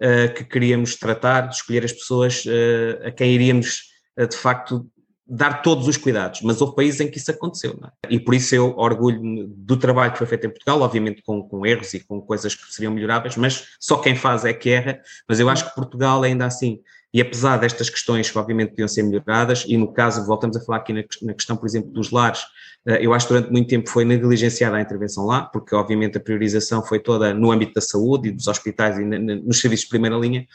[0.02, 3.91] uh, que queríamos tratar, escolher as pessoas uh, a quem iríamos
[4.28, 4.86] de facto
[5.34, 7.90] dar todos os cuidados, mas houve países em que isso aconteceu, é?
[8.10, 11.66] E por isso eu orgulho-me do trabalho que foi feito em Portugal, obviamente com, com,
[11.66, 15.40] erros e com coisas que seriam melhoráveis, mas só quem faz é que erra, mas
[15.40, 16.82] eu acho que Portugal ainda assim
[17.14, 20.78] e apesar destas questões que obviamente podiam ser melhoradas, e no caso, voltamos a falar
[20.78, 22.42] aqui na, na questão, por exemplo, dos lares,
[22.86, 26.22] eh, eu acho que durante muito tempo foi negligenciada a intervenção lá, porque obviamente a
[26.22, 30.16] priorização foi toda no âmbito da saúde e dos hospitais e nos serviços de primeira
[30.16, 30.48] linha,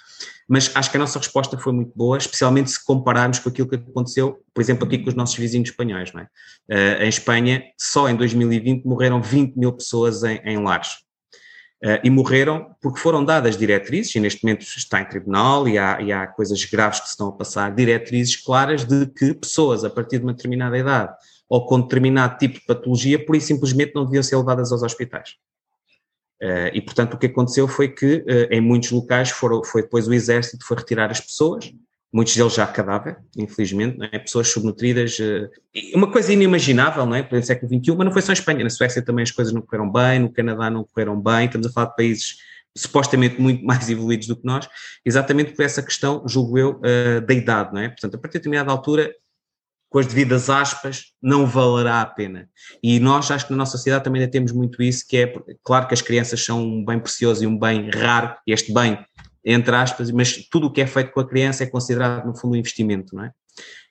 [0.49, 3.77] mas acho que a nossa resposta foi muito boa, especialmente se compararmos com aquilo que
[3.77, 6.12] aconteceu, por exemplo, aqui com os nossos vizinhos espanhóis.
[6.12, 6.25] Não é?
[6.71, 11.06] Uh, em Espanha, só em 2020 morreram 20 mil pessoas em, em lares.
[11.85, 16.01] Uh, e morreram porque foram dadas diretrizes, e neste momento está em tribunal e há,
[16.01, 19.91] e há coisas graves que se estão a passar, diretrizes claras de que pessoas a
[19.91, 21.15] partir de uma determinada idade
[21.49, 25.37] ou com determinado tipo de patologia, por isso simplesmente não deviam ser levadas aos hospitais.
[26.43, 30.09] Uh, e portanto o que aconteceu foi que uh, em muitos locais foram, foi depois
[30.09, 31.73] o exército foi retirar as pessoas,
[32.12, 34.19] muitos deles já cadáver, infelizmente, é?
[34.19, 35.51] pessoas subnutridas, uh,
[35.95, 37.23] uma coisa inimaginável, não é?
[37.23, 39.61] Pelo século XXI, mas não foi só em Espanha, na Suécia também as coisas não
[39.61, 42.37] correram bem, no Canadá não correram bem, estamos a falar de países
[42.77, 44.69] supostamente muito mais evoluídos do que nós,
[45.05, 47.88] exatamente por essa questão, julgo eu, uh, da idade, não é?
[47.88, 49.12] Portanto, a partir de determinada altura,
[49.88, 52.49] com as devidas aspas, não valerá a pena.
[52.83, 55.87] E nós, acho que na nossa sociedade também ainda temos muito isso, que é, claro
[55.87, 58.99] que as crianças são um bem precioso e um bem raro, este bem
[59.47, 62.55] entre aspas, mas tudo o que é feito com a criança é considerado, no fundo,
[62.55, 63.31] um investimento, não é?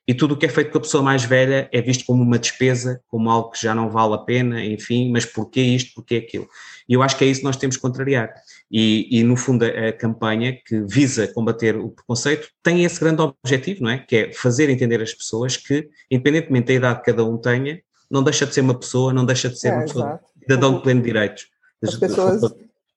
[0.08, 2.38] E tudo o que é feito com a pessoa mais velha é visto como uma
[2.38, 6.48] despesa, como algo que já não vale a pena, enfim, mas porquê isto, porquê aquilo?
[6.88, 8.32] E eu acho que é isso que nós temos que contrariar.
[8.70, 13.22] E, e, no fundo, a, a, campanha que visa combater o preconceito tem esse grande
[13.22, 13.98] objetivo, não é?
[13.98, 18.22] Que é fazer entender às pessoas que, independentemente da idade que cada um tenha, não
[18.22, 21.02] deixa de ser uma pessoa, não deixa de ser é, uma pessoa cidadão de pleno
[21.02, 21.48] direitos.
[21.82, 22.42] As pessoas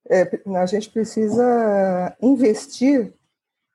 [0.08, 3.12] é, a gente precisa investir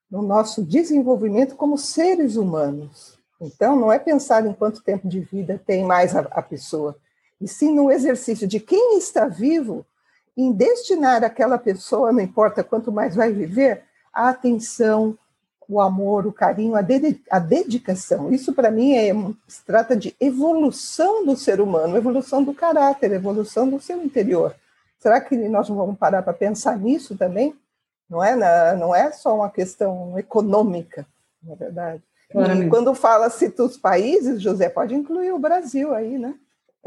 [0.10, 3.18] no nosso desenvolvimento como seres humanos.
[3.40, 6.96] Então, não é pensar em quanto tempo de vida tem mais a, a pessoa,
[7.42, 9.86] e sim no exercício de quem está vivo,
[10.36, 15.18] em destinar aquela pessoa, não importa quanto mais vai viver, a atenção,
[15.68, 18.32] o amor, o carinho, a, de, a dedicação.
[18.32, 19.14] Isso, para mim, é,
[19.48, 24.56] se trata de evolução do ser humano, evolução do caráter, evolução do seu interior.
[25.04, 27.54] Será que nós não vamos parar para pensar nisso também?
[28.10, 31.06] Não é, não é só uma questão econômica,
[31.44, 32.02] na verdade.
[32.34, 36.36] E quando fala-se dos países, José, pode incluir o Brasil aí, né?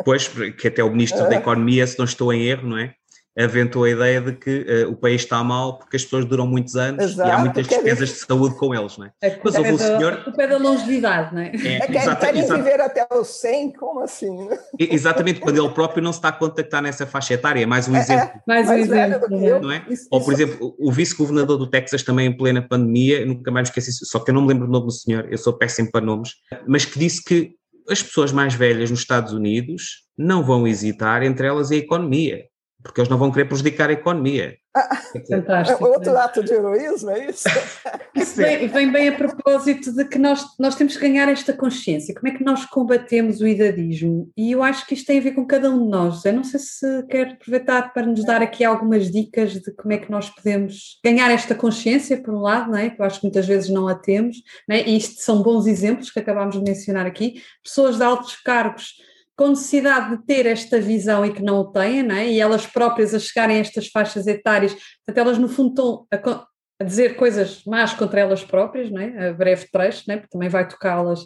[0.03, 2.95] Pois, que até o Ministro da Economia, se não estou em erro, não é?
[3.39, 6.75] Aventou a ideia de que uh, o país está mal porque as pessoas duram muitos
[6.75, 9.13] anos Exato, e há muitas despesas de saúde com eles, não é?
[9.23, 10.25] é Mas houve o senhor...
[10.27, 11.53] O pé da longevidade, não é?
[11.53, 14.49] é, é querem exata, viver até os 100, como assim?
[14.79, 17.87] Exatamente, quando ele próprio não se dá conta que está nessa faixa etária, é mais
[17.87, 18.03] um é, é.
[18.03, 18.25] exemplo.
[18.25, 19.29] É, mais um exemplo,
[19.61, 19.85] não é?
[19.91, 20.43] Isso, Ou, por isso...
[20.43, 24.31] exemplo, o vice-governador do Texas também em plena pandemia, nunca mais me esqueci, só que
[24.31, 26.31] eu não me lembro do nome do senhor, eu sou péssimo para nomes,
[26.67, 27.55] mas que disse que
[27.89, 32.45] as pessoas mais velhas nos Estados Unidos não vão hesitar entre elas a economia
[32.87, 34.57] porque eles não vão querer prejudicar a economia.
[34.77, 34.95] Ah,
[35.27, 35.87] Fantástico.
[35.87, 37.49] É outro ato de heroísmo, é isso?
[38.15, 42.15] isso vem, vem, bem a propósito de que nós, nós temos que ganhar esta consciência.
[42.15, 44.31] Como é que nós combatemos o idadismo?
[44.37, 46.23] E eu acho que isto tem a ver com cada um de nós.
[46.27, 49.99] Eu não sei se quer aproveitar para nos dar aqui algumas dicas de como é
[49.99, 52.91] que nós podemos ganhar esta consciência, por um lado, não é?
[52.91, 54.37] que eu acho que muitas vezes não a temos,
[54.69, 54.87] não é?
[54.87, 57.43] e isto são bons exemplos que acabámos de mencionar aqui.
[57.65, 58.93] Pessoas de altos cargos
[59.37, 62.27] com necessidade de ter esta visão e que não o têm, não é?
[62.27, 66.47] e elas próprias a chegarem a estas faixas etárias, portanto, elas no fundo estão a,
[66.81, 69.29] a dizer coisas más contra elas próprias, não é?
[69.29, 70.19] a breve trecho, não é?
[70.19, 71.21] porque também vai tocá-las,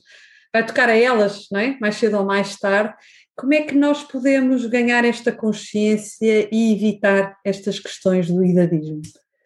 [0.52, 1.78] vai tocar a elas, não é?
[1.80, 2.92] mais cedo ou mais tarde.
[3.36, 9.00] Como é que nós podemos ganhar esta consciência e evitar estas questões do idadismo?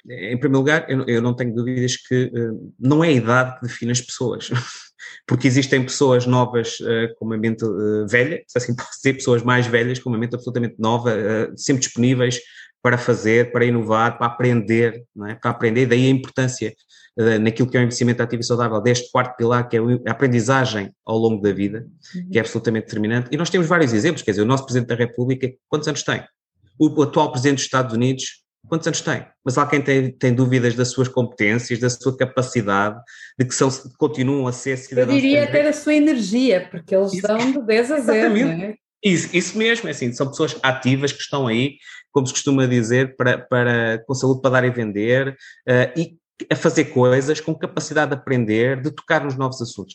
[0.07, 3.93] Em primeiro lugar, eu, não tenho dúvidas que uh, não é a idade que define
[3.93, 4.51] as pessoas.
[5.27, 9.43] Porque existem pessoas novas uh, com uma mente uh, velha, se assim posso dizer, pessoas
[9.43, 12.41] mais velhas com uma mente absolutamente nova, uh, sempre disponíveis
[12.83, 15.35] para fazer, para inovar, para aprender, é?
[15.35, 16.75] para aprender, daí a importância
[17.41, 20.93] naquilo que é o envelhecimento ativo e saudável, deste quarto pilar, que é a aprendizagem
[21.07, 22.29] ao longo da vida, uhum.
[22.29, 23.29] que é absolutamente determinante.
[23.31, 26.25] E nós temos vários exemplos, quer dizer, o nosso Presidente da República, quantos anos tem?
[26.77, 29.27] O atual Presidente dos Estados Unidos, Quantos anos tem?
[29.45, 32.99] Mas há quem tem, tem dúvidas das suas competências, da sua capacidade,
[33.39, 35.15] de que são, continuam a ser cidadãos.
[35.15, 38.37] Eu diria até da sua energia, porque eles isso, dão de 10 a 0.
[38.39, 38.75] É?
[39.05, 41.77] Isso, isso mesmo, é assim, são pessoas ativas que estão aí,
[42.11, 45.37] como se costuma dizer, para, para, com saúde para dar e vender,
[45.69, 46.17] uh, e
[46.51, 49.95] a fazer coisas com capacidade de aprender, de tocar nos novos assuntos.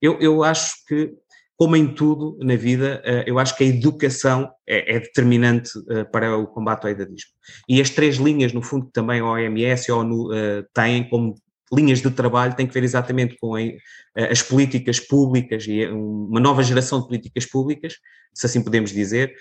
[0.00, 1.12] Eu, eu acho que
[1.60, 6.04] como em tudo na vida, eh, eu acho que a educação é, é determinante eh,
[6.04, 7.32] para o combate ao idadismo.
[7.68, 11.06] E as três linhas, no fundo, que também a OMS e a ONU eh, têm
[11.10, 11.34] como
[11.70, 13.52] linhas de trabalho, têm que ver exatamente com
[14.16, 17.94] as políticas públicas e uma nova geração de políticas públicas,
[18.34, 19.32] se assim podemos dizer,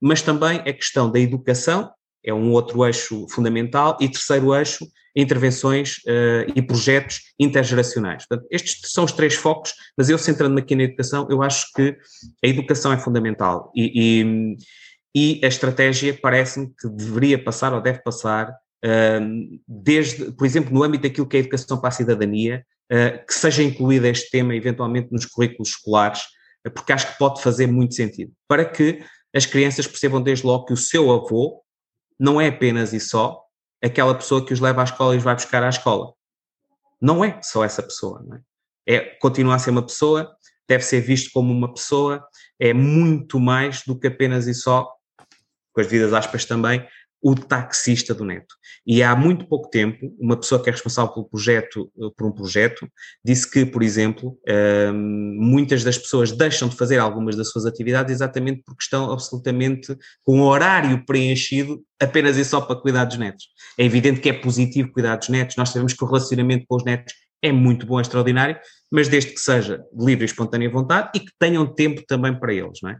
[0.00, 1.90] mas também a questão da educação,
[2.24, 8.26] é um outro eixo fundamental, e terceiro eixo, intervenções uh, e projetos intergeracionais.
[8.26, 11.96] Portanto, estes são os três focos, mas eu centrando-me aqui na educação, eu acho que
[12.42, 13.70] a educação é fundamental.
[13.74, 13.92] E,
[15.14, 20.72] e, e a estratégia parece-me que deveria passar ou deve passar uh, desde, por exemplo,
[20.72, 24.30] no âmbito daquilo que é a educação para a cidadania, uh, que seja incluído este
[24.30, 26.22] tema eventualmente nos currículos escolares,
[26.74, 29.00] porque acho que pode fazer muito sentido, para que
[29.34, 31.61] as crianças percebam desde logo que o seu avô
[32.22, 33.42] não é apenas e só
[33.82, 36.14] aquela pessoa que os leva à escola e os vai buscar à escola.
[37.00, 38.40] Não é só essa pessoa, não é?
[38.86, 39.18] é
[39.52, 40.32] a ser uma pessoa,
[40.68, 42.24] deve ser visto como uma pessoa,
[42.60, 44.88] é muito mais do que apenas e só,
[45.72, 46.86] com as vidas aspas também,
[47.22, 48.54] o taxista do neto.
[48.84, 52.88] E há muito pouco tempo, uma pessoa que é responsável pelo projeto, por um projeto,
[53.24, 54.36] disse que, por exemplo,
[54.92, 59.96] hum, muitas das pessoas deixam de fazer algumas das suas atividades exatamente porque estão absolutamente
[60.24, 63.46] com o horário preenchido apenas e só para cuidar dos netos.
[63.78, 66.84] É evidente que é positivo cuidar dos netos, nós sabemos que o relacionamento com os
[66.84, 68.56] netos é muito bom, é extraordinário,
[68.90, 72.78] mas desde que seja livre e espontânea vontade e que tenham tempo também para eles,
[72.82, 72.98] não é?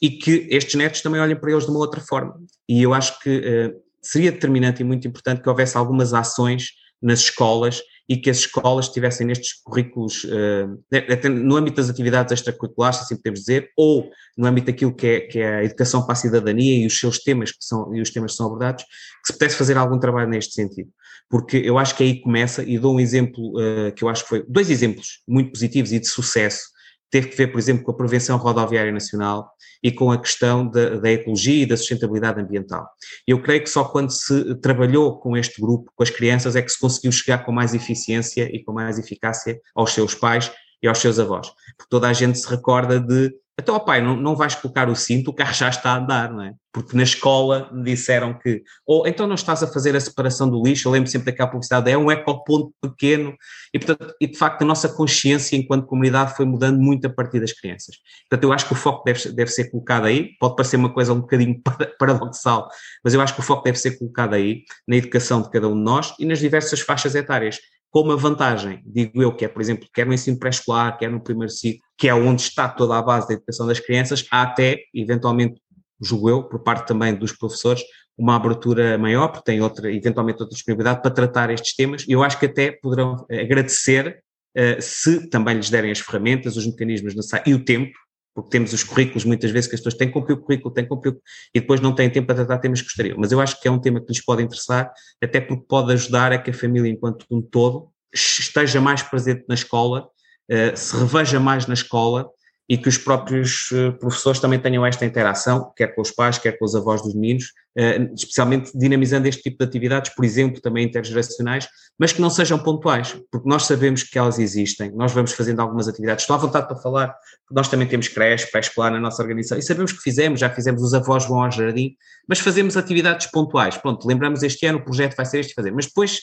[0.00, 2.34] E que estes netos também olhem para eles de uma outra forma.
[2.68, 7.20] E eu acho que uh, seria determinante e muito importante que houvesse algumas ações nas
[7.20, 13.16] escolas e que as escolas tivessem nestes currículos, uh, no âmbito das atividades extracurriculares, assim
[13.16, 16.82] podemos dizer, ou no âmbito daquilo que é, que é a educação para a cidadania
[16.82, 19.56] e os seus temas que são, e os temas que são abordados, que se pudesse
[19.56, 20.90] fazer algum trabalho neste sentido
[21.28, 24.28] porque eu acho que aí começa, e dou um exemplo uh, que eu acho que
[24.28, 26.62] foi, dois exemplos muito positivos e de sucesso,
[27.10, 29.50] teve que ver, por exemplo, com a prevenção rodoviária nacional
[29.82, 32.86] e com a questão da, da, ecologia e da sustentabilidade ambiental.
[33.26, 36.70] Eu creio que só quando se trabalhou com este grupo, com as crianças, é que
[36.70, 40.50] se conseguiu chegar com mais eficiência e com mais eficácia aos seus pais
[40.82, 41.48] e aos seus avós.
[41.76, 44.94] Porque toda a gente se recorda de então, ó pai, não, não vais colocar o
[44.94, 46.52] cinto, o carro já está a andar, não é?
[46.72, 50.62] Porque na escola me disseram que, ou então não estás a fazer a separação do
[50.62, 53.36] lixo, eu lembro sempre daquela publicidade, é um ecoponto pequeno,
[53.74, 57.40] e, portanto, e de facto a nossa consciência enquanto comunidade foi mudando muito a partir
[57.40, 57.96] das crianças.
[58.30, 61.12] Portanto, eu acho que o foco deve, deve ser colocado aí, pode parecer uma coisa
[61.12, 61.60] um bocadinho
[61.98, 62.68] paradoxal,
[63.02, 65.74] mas eu acho que o foco deve ser colocado aí, na educação de cada um
[65.74, 67.58] de nós e nas diversas faixas etárias
[67.90, 71.20] com uma vantagem, digo eu, que é, por exemplo, quer no ensino pré-escolar, quer no
[71.20, 74.78] primeiro ciclo, que é onde está toda a base da educação das crianças, há até,
[74.94, 75.60] eventualmente,
[76.00, 77.82] julgo eu, por parte também dos professores,
[78.16, 82.22] uma abertura maior, porque têm outra, eventualmente outra disponibilidade para tratar estes temas, e eu
[82.22, 84.22] acho que até poderão agradecer
[84.56, 87.96] uh, se também lhes derem as ferramentas, os mecanismos necessários e o tempo,
[88.34, 90.84] porque temos os currículos muitas vezes que as pessoas têm que cumprir o currículo, têm
[90.84, 91.20] que cumprir o,
[91.54, 93.16] e depois não têm tempo para tratar temas que gostariam.
[93.18, 96.32] Mas eu acho que é um tema que lhes pode interessar, até porque pode ajudar
[96.32, 100.08] a que a família, enquanto um todo, esteja mais presente na escola,
[100.50, 102.28] uh, se reveja mais na escola
[102.68, 106.52] e que os próprios uh, professores também tenham esta interação, quer com os pais, quer
[106.52, 107.44] com os avós dos meninos,
[107.78, 111.66] uh, especialmente dinamizando este tipo de atividades, por exemplo, também intergeracionais,
[111.98, 115.88] mas que não sejam pontuais, porque nós sabemos que elas existem, nós vamos fazendo algumas
[115.88, 117.14] atividades, estou à vontade para falar,
[117.50, 120.92] nós também temos creche, pré-escolar na nossa organização, e sabemos que fizemos, já fizemos, os
[120.92, 121.96] avós vão ao jardim,
[122.28, 125.86] mas fazemos atividades pontuais, pronto, lembramos este ano, o projeto vai ser este fazer, mas
[125.86, 126.20] depois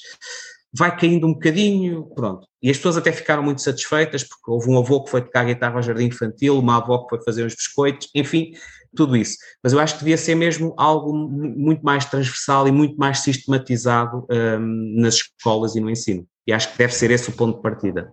[0.77, 2.47] vai caindo um bocadinho, pronto.
[2.61, 5.75] E as pessoas até ficaram muito satisfeitas, porque houve um avô que foi tocar guitarra
[5.75, 8.51] ao jardim infantil, uma avó que foi fazer uns biscoitos, enfim,
[8.95, 9.37] tudo isso.
[9.63, 14.25] Mas eu acho que devia ser mesmo algo muito mais transversal e muito mais sistematizado
[14.29, 16.25] um, nas escolas e no ensino.
[16.47, 18.11] E acho que deve ser esse o ponto de partida.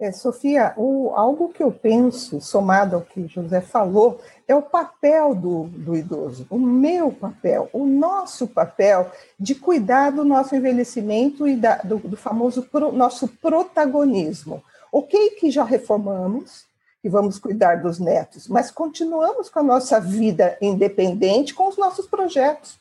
[0.00, 5.34] É, Sofia, o, algo que eu penso, somado ao que José falou, é o papel
[5.34, 11.56] do, do idoso, o meu papel, o nosso papel de cuidar do nosso envelhecimento e
[11.56, 14.62] da, do, do, famoso pro, nosso protagonismo.
[14.92, 16.64] Ok que já reformamos
[17.02, 22.06] e vamos cuidar dos netos, mas continuamos com a nossa vida independente, com os nossos
[22.06, 22.78] projetos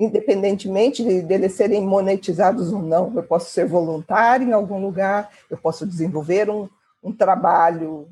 [0.00, 3.12] independentemente de, de eles serem monetizados ou não.
[3.14, 6.68] Eu posso ser voluntário em algum lugar, eu posso desenvolver um,
[7.04, 8.08] um trabalho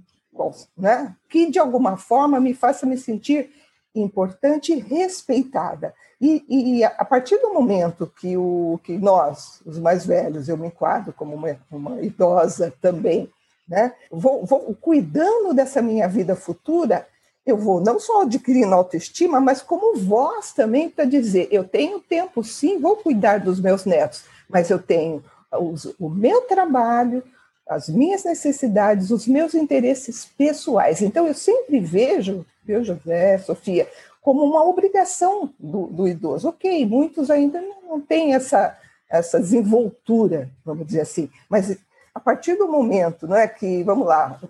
[0.76, 3.50] né, que, de alguma forma, me faça me sentir
[3.94, 5.92] importante e respeitada.
[6.20, 10.68] E, e, a partir do momento que, o, que nós, os mais velhos, eu me
[10.68, 13.28] enquadro como uma, uma idosa também,
[13.66, 17.06] né, vou, vou cuidando dessa minha vida futura,
[17.48, 22.44] eu vou não só adquirindo autoestima, mas como voz também para dizer: eu tenho tempo,
[22.44, 27.22] sim, vou cuidar dos meus netos, mas eu tenho os, o meu trabalho,
[27.66, 31.00] as minhas necessidades, os meus interesses pessoais.
[31.00, 33.88] Então, eu sempre vejo, viu, José, Sofia,
[34.20, 36.48] como uma obrigação do, do idoso.
[36.48, 38.76] Ok, muitos ainda não têm essa,
[39.08, 41.78] essa desenvoltura, vamos dizer assim, mas
[42.18, 44.40] a partir do momento né, que, vamos lá,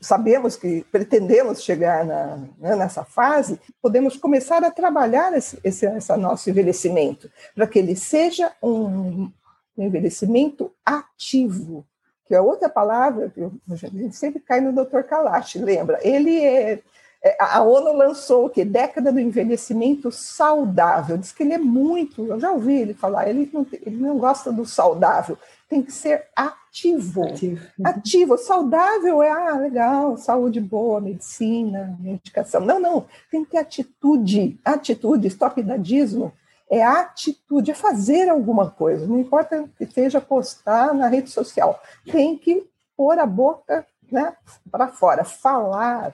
[0.00, 6.16] sabemos que pretendemos chegar na, né, nessa fase, podemos começar a trabalhar esse, esse, esse
[6.16, 9.30] nosso envelhecimento, para que ele seja um,
[9.76, 11.84] envelhecimento ativo,
[12.24, 15.02] que é outra palavra que gente sempre cai no Dr.
[15.02, 15.98] Kalash, lembra?
[16.02, 16.80] Ele é,
[17.22, 21.18] é, a ONU lançou o que década do envelhecimento saudável.
[21.18, 24.50] Diz que ele é muito, eu já ouvi ele falar, ele não, ele não gosta
[24.50, 25.36] do saudável,
[25.70, 27.28] tem que ser ativo.
[27.28, 27.60] Ativo.
[27.84, 28.36] ativo.
[28.36, 32.60] Saudável é, ah, legal, saúde boa, medicina, medicação.
[32.60, 34.58] Não, não, tem que ter atitude.
[34.64, 36.32] Atitude, stop dadismo,
[36.68, 39.06] é atitude, é fazer alguma coisa.
[39.06, 41.80] Não importa que seja postar na rede social.
[42.04, 44.34] Tem que pôr a boca né,
[44.72, 46.12] para fora, falar,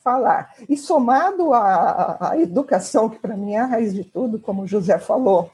[0.00, 0.54] falar.
[0.68, 4.66] E somado à, à educação, que para mim é a raiz de tudo, como o
[4.66, 5.50] José falou,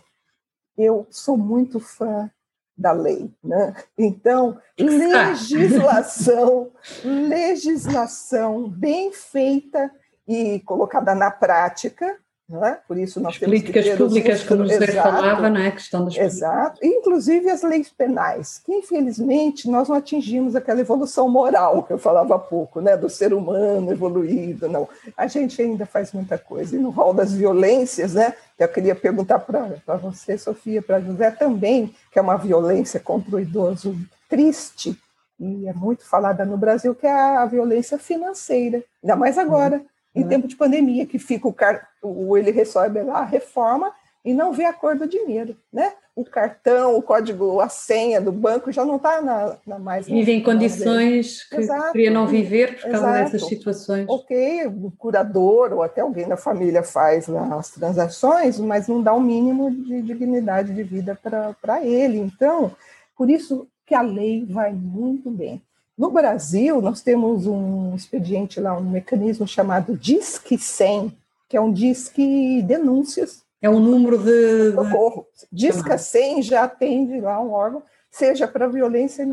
[0.77, 2.29] eu sou muito fã
[2.77, 3.31] da lei.
[3.43, 3.75] Né?
[3.97, 6.71] Então, legislação,
[7.05, 9.91] legislação bem feita
[10.27, 12.19] e colocada na prática,
[12.53, 12.73] é?
[12.87, 14.47] Por isso nós As temos políticas que públicas, os...
[14.47, 15.69] como José falava, não é?
[15.69, 21.27] A questão das Exato, inclusive as leis penais, que infelizmente nós não atingimos aquela evolução
[21.27, 22.99] moral que eu falava há pouco, né?
[22.99, 24.87] do ser humano evoluído, não.
[25.17, 26.77] A gente ainda faz muita coisa.
[26.77, 28.35] E no rol das violências, né?
[28.59, 33.41] Eu queria perguntar para você, Sofia, para José também, que é uma violência contra o
[33.41, 33.97] idoso
[34.29, 34.99] triste,
[35.39, 39.77] e é muito falada no Brasil, que é a violência financeira, ainda mais agora.
[39.77, 40.29] Uhum em uhum.
[40.29, 41.89] tempo de pandemia, que fica o, car...
[42.01, 43.93] o ele recebe lá a reforma
[44.25, 45.93] e não vê a cor do dinheiro, né?
[46.17, 50.07] O cartão, o código, a senha do banco já não está na, na, mais.
[50.07, 51.93] Vive em condições que Exato.
[51.93, 53.33] queria não viver por causa Exato.
[53.33, 54.07] dessas situações.
[54.09, 59.19] Ok, o curador ou até alguém da família faz as transações, mas não dá o
[59.19, 61.19] um mínimo de dignidade de vida
[61.61, 62.19] para ele.
[62.19, 62.71] Então,
[63.17, 65.61] por isso que a lei vai muito bem.
[65.97, 71.17] No Brasil, nós temos um expediente lá, um mecanismo chamado Disque 100,
[71.49, 73.44] que é um disque denúncias.
[73.65, 74.73] É um número de.
[74.73, 75.27] Socorro.
[75.51, 79.27] Disca 100 já atende lá um órgão, seja para violência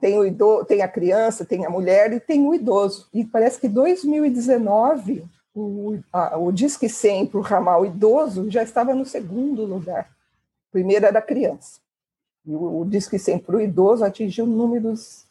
[0.00, 3.06] tem o idoso, tem a criança, tem a mulher e tem o idoso.
[3.12, 8.94] E parece que 2019 o, a, o Disque 100 para o ramal idoso já estava
[8.94, 10.08] no segundo lugar.
[10.72, 11.78] Primeiro era a criança.
[12.46, 15.25] E o, o Disque 100 para o idoso atingiu números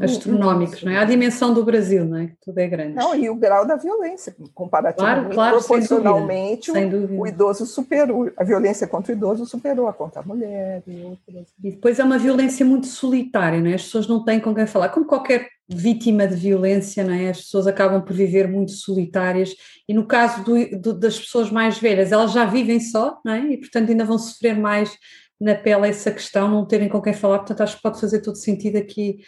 [0.00, 0.98] astronómicos, não é?
[0.98, 2.32] A dimensão do Brasil, não é?
[2.42, 2.94] Tudo é grande.
[2.94, 7.20] Não, e o grau da violência, comparativamente, claro, claro, proporcionalmente, sem dúvida, sem dúvida.
[7.20, 11.02] O, o, idoso superou, a violência contra o idoso superou a contra a mulher e
[11.02, 11.48] outras.
[11.62, 13.74] E depois é uma violência muito solitária, não é?
[13.74, 17.28] As pessoas não têm com quem falar, como qualquer vítima de violência, não é?
[17.28, 19.54] As pessoas acabam por viver muito solitárias
[19.86, 23.40] e no caso do, do, das pessoas mais velhas, elas já vivem só, não é?
[23.52, 24.96] E portanto ainda vão sofrer mais
[25.40, 28.36] na pele essa questão, não terem com quem falar, portanto acho que pode fazer todo
[28.36, 29.18] sentido aqui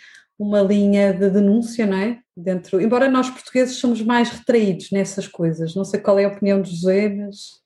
[0.40, 2.18] uma linha de denúncia, não é?
[2.34, 6.62] Dentro, embora nós portugueses somos mais retraídos nessas coisas, não sei qual é a opinião
[6.62, 7.60] de José, mas...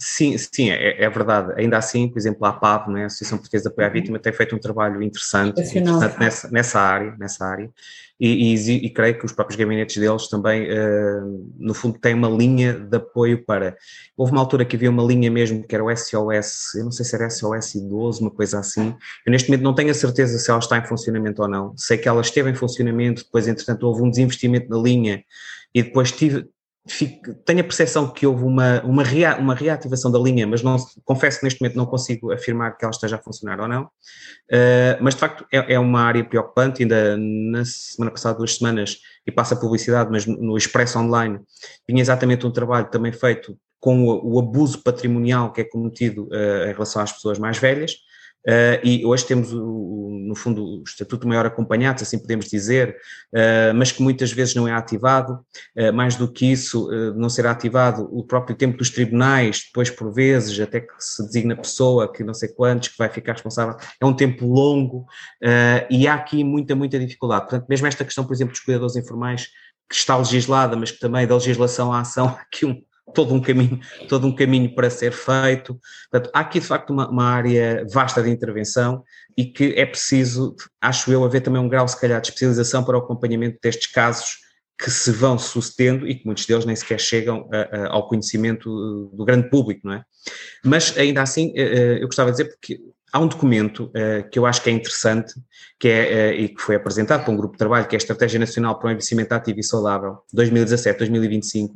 [0.00, 1.52] Sim, sim, é, é, verdade.
[1.56, 3.90] Ainda assim, por exemplo, a APAV, né, a Associação Portuguesa de Apoio à.
[3.90, 7.70] Vítima, tem feito um trabalho interessante, interessante nessa, nessa área, nessa área
[8.20, 12.28] e, e, e, creio que os próprios gabinetes deles também, uh, no fundo, têm uma
[12.28, 13.74] linha de apoio para.
[14.14, 17.06] Houve uma altura que havia uma linha mesmo que era o SOS, eu não sei
[17.06, 18.94] se era SOS idoso, uma coisa assim.
[19.24, 21.74] Eu neste momento não tenho a certeza se ela está em funcionamento ou não.
[21.78, 25.24] Sei que ela esteve em funcionamento, depois, entretanto, houve um desinvestimento na linha
[25.74, 26.46] e depois tive,
[26.88, 30.76] Fico, tenho a percepção que houve uma, uma, rea, uma reativação da linha, mas não,
[31.04, 33.82] confesso que neste momento não consigo afirmar que ela esteja a funcionar ou não.
[33.84, 36.82] Uh, mas de facto é, é, uma área preocupante.
[36.82, 41.38] Ainda na semana passada, duas semanas, e passa a publicidade, mas no Expresso Online,
[41.86, 46.64] vinha exatamente um trabalho também feito com o, o abuso patrimonial que é cometido uh,
[46.64, 47.92] em relação às pessoas mais velhas.
[48.46, 52.96] Uh, e hoje temos, o, no fundo, o Estatuto Maior Acompanhado, assim podemos dizer,
[53.34, 55.40] uh, mas que muitas vezes não é ativado.
[55.76, 60.12] Uh, mais do que isso, não será ativado o próprio tempo dos tribunais, depois, por
[60.12, 63.76] vezes, até que se designa pessoa, que não sei quantos, que vai ficar responsável.
[64.00, 65.06] É um tempo longo
[65.90, 67.42] e há aqui muita, muita dificuldade.
[67.42, 69.48] Portanto, mesmo esta questão, por exemplo, dos cuidadores informais,
[69.88, 72.80] que está legislada, mas que também da legislação à ação, há aqui um,
[73.12, 75.78] todo um caminho, todo um caminho para ser feito.
[76.10, 79.02] Portanto, há aqui de facto uma, uma, área vasta de intervenção
[79.36, 82.96] e que é preciso, acho eu, haver também um grau, se calhar, de especialização para
[82.96, 84.38] o acompanhamento destes casos
[84.78, 89.10] que se vão sucedendo e que muitos deles nem sequer chegam a, a, ao conhecimento
[89.12, 90.02] do grande público, não é?
[90.64, 92.80] Mas ainda assim, eh, eh, eu gostava de dizer, porque
[93.12, 95.34] há um documento uh, que eu acho que é interessante,
[95.78, 97.98] que é, uh, e que foi apresentado por um grupo de trabalho, que é a
[97.98, 101.72] Estratégia Nacional para o Envelhecimento Ativo e Saudável, 2017-2025,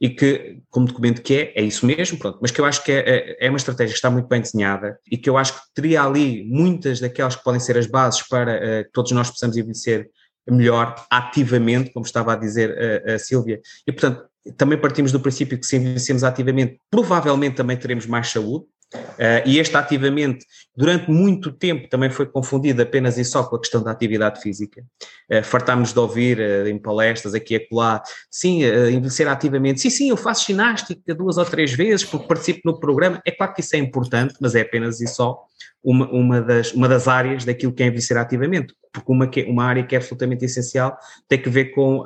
[0.00, 2.92] e que, como documento que é, é isso mesmo, pronto, mas que eu acho que
[2.92, 5.60] é, é, é, uma estratégia que está muito bem desenhada e que eu acho que
[5.74, 9.56] teria ali muitas daquelas que podem ser as bases para uh, que todos nós possamos
[9.56, 10.08] envelhecer
[10.48, 12.76] melhor, ativamente, como estava a dizer
[13.08, 14.26] a Sílvia, e portanto
[14.58, 19.58] também partimos do princípio que se envelhecemos ativamente, provavelmente também teremos mais saúde, Uh, e
[19.58, 20.44] este ativamente,
[20.76, 24.82] durante muito tempo, também foi confundido apenas e só com a questão da atividade física.
[25.30, 29.90] Uh, fartámos de ouvir uh, em palestras aqui e acolá, sim, uh, envelhecer ativamente, sim,
[29.90, 33.20] sim, eu faço ginástica duas ou três vezes porque participo no programa.
[33.24, 35.44] É claro que isso é importante, mas é apenas e só
[35.82, 39.64] uma, uma, das, uma das áreas daquilo que é envelhecer ativamente, porque uma, que, uma
[39.64, 40.96] área que é absolutamente essencial
[41.28, 42.04] tem que ver com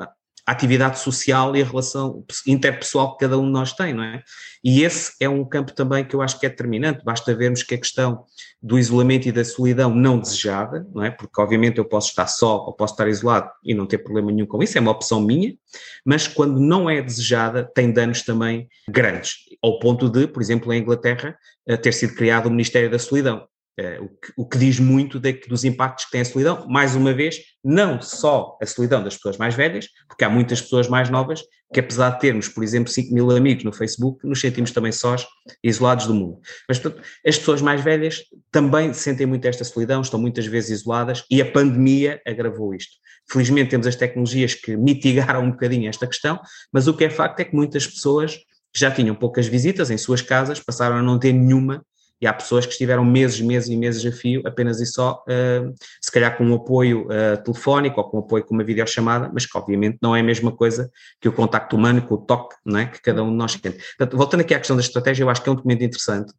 [0.49, 4.23] a atividade social e a relação interpessoal que cada um de nós tem, não é?
[4.65, 7.75] E esse é um campo também que eu acho que é determinante, basta vermos que
[7.75, 8.25] a questão
[8.63, 11.11] do isolamento e da solidão não desejada, não é?
[11.11, 14.47] Porque obviamente eu posso estar só ou posso estar isolado e não ter problema nenhum
[14.47, 15.55] com isso, é uma opção minha,
[16.03, 20.81] mas quando não é desejada tem danos também grandes, ao ponto de, por exemplo, em
[20.81, 21.37] Inglaterra,
[21.67, 23.47] eh, ter sido criado o Ministério da Solidão.
[23.79, 26.97] Uh, o, que, o, que, diz muito de, dos impactos que tem a solidão, mais
[26.97, 31.09] uma vez, não só a solidão das pessoas mais velhas, porque há muitas pessoas mais
[31.09, 34.91] novas que, apesar de termos, por exemplo, 5 mil amigos no Facebook, nos sentimos também
[34.91, 35.24] sós,
[35.62, 36.41] isolados do mundo.
[36.68, 41.24] Mas, portanto, as pessoas mais velhas também sentem muito esta solidão, estão muitas vezes isoladas
[41.31, 42.97] e a pandemia agravou isto.
[43.31, 46.41] Felizmente temos as tecnologias que mitigaram um bocadinho esta questão,
[46.72, 48.39] mas o que é facto é que muitas pessoas
[48.74, 51.85] já tinham poucas visitas em suas casas passaram a não ter nenhuma
[52.21, 55.75] e há pessoas que estiveram meses, meses e meses a fio, apenas e só, uh,
[56.01, 59.47] se calhar com um apoio uh, telefónico ou com um apoio com uma videochamada, mas
[59.47, 60.91] que obviamente não é a mesma coisa
[61.21, 62.87] que o contacto humano, com o toque, não é?
[62.87, 63.79] que cada um de nós sente.
[63.97, 66.33] Portanto, voltando aqui à questão da estratégia, eu acho que é um documento interessante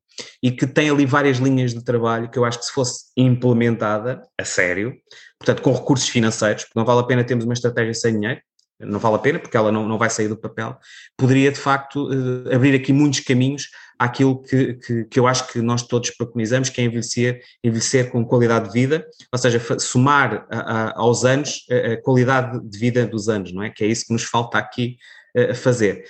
[0.43, 4.21] e que tem ali várias linhas de trabalho que eu acho que se fosse implementada
[4.37, 4.93] a sério,
[5.39, 8.41] portanto com recursos financeiros, porque não vale a pena termos uma estratégia sem dinheiro,
[8.79, 10.77] não vale a pena porque ela não, não vai sair do papel,
[11.17, 13.69] poderia de facto uh, abrir aqui muitos caminhos
[13.99, 18.25] àquilo que, que, que, eu acho que nós todos preconizamos, que é envelhecer, envelhecer com
[18.25, 23.05] qualidade de vida, ou seja, somar a, a, aos anos a, a, qualidade de vida
[23.05, 23.69] dos anos, não é?
[23.69, 24.97] Que é isso que nos falta aqui
[25.37, 26.05] uh, fazer.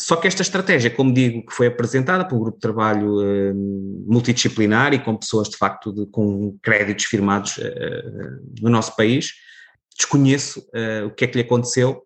[0.00, 3.54] Só que esta estratégia, como digo, que foi apresentada por um grupo de trabalho uh,
[4.06, 9.32] multidisciplinar e com pessoas de facto de, com créditos firmados uh, no nosso país,
[9.96, 10.66] desconheço
[11.06, 12.02] o que é que lhe aconteceu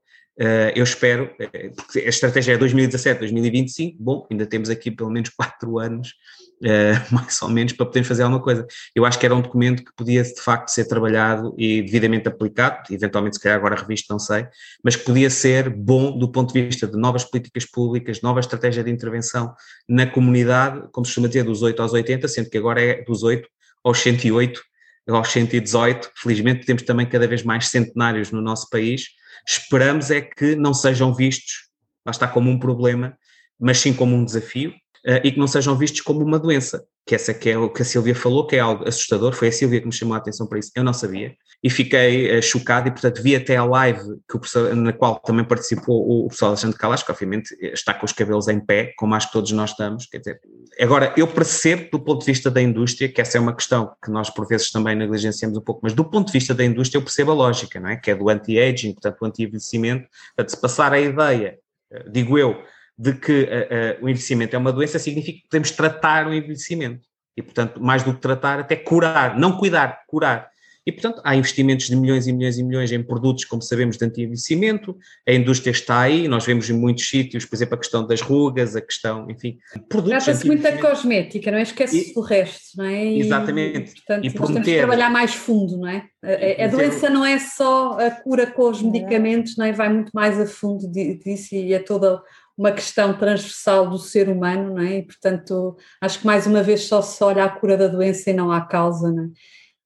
[0.75, 1.31] eu espero,
[1.75, 6.15] porque a estratégia é 2017, 2025, bom, ainda temos aqui pelo menos quatro anos,
[6.63, 8.67] uh, mais ou menos, para podermos fazer alguma coisa.
[8.95, 12.93] Eu acho que era um documento que podia de facto ser trabalhado e devidamente aplicado,
[12.93, 14.47] eventualmente se calhar agora revisto, não sei,
[14.83, 18.83] mas que podia ser bom do ponto de vista de novas políticas públicas, nova estratégia
[18.83, 19.55] de intervenção
[19.89, 23.23] na comunidade, como se chama dizer, dos 8 aos 80, sendo que agora é dos
[23.23, 23.49] 8
[23.85, 24.61] aos 108,
[25.09, 29.07] aos 118, felizmente temos também cada vez mais centenários no nosso país,
[29.47, 31.69] esperamos é que não sejam vistos,
[32.05, 33.17] lá está, como um problema,
[33.59, 34.75] mas sim como um desafio
[35.07, 37.83] uh, e que não sejam vistos como uma doença, que essa que é o que
[37.83, 40.47] a Silvia falou, que é algo assustador, foi a Silvia que me chamou a atenção
[40.47, 44.01] para isso, eu não sabia, e fiquei uh, chocado e, portanto, vi até a live
[44.27, 48.13] professor, na qual também participou o, o professor Alexandre Calas, que obviamente está com os
[48.13, 50.41] cabelos em pé, como acho que todos nós estamos, quer dizer,
[50.81, 54.11] agora, eu percebo do ponto de vista da indústria, que essa é uma questão que
[54.11, 57.03] nós por vezes também negligenciamos um pouco, mas do ponto de vista da indústria eu
[57.03, 57.97] percebo a lógica, não é?
[57.97, 61.59] Que é do anti-aging, portanto, o anti-envelhecimento, portanto, se passar a ideia,
[61.91, 62.63] eh, digo eu,
[62.99, 67.07] de que uh, uh, o envelhecimento é uma doença, significa que podemos tratar o envelhecimento.
[67.37, 70.51] E, portanto, mais do que tratar, até curar, não cuidar, curar.
[70.89, 74.07] E, portanto, há investimentos de milhões e milhões e milhões em produtos, como sabemos, de
[74.07, 74.97] anti-envelhecimento,
[75.29, 78.75] a indústria está aí, nós vemos em muitos sítios, por exemplo, a questão das rugas,
[78.75, 80.25] a questão, enfim, produtos.
[80.25, 81.63] Trata-se muito da cosmética, não é?
[81.63, 83.05] Esquece-se do resto, não é?
[83.05, 83.95] E, exatamente.
[83.97, 86.07] Portanto, e nós temos que trabalhar mais fundo, não é?
[86.25, 89.73] A, a, a doença não é só a cura com os medicamentos, não é?
[89.73, 92.19] Vai muito mais a fundo disso e é toda
[92.59, 94.99] uma questão transversal do ser humano, não é?
[94.99, 98.33] E, portanto, acho que mais uma vez só se olha à cura da doença e
[98.33, 99.29] não à causa, não é?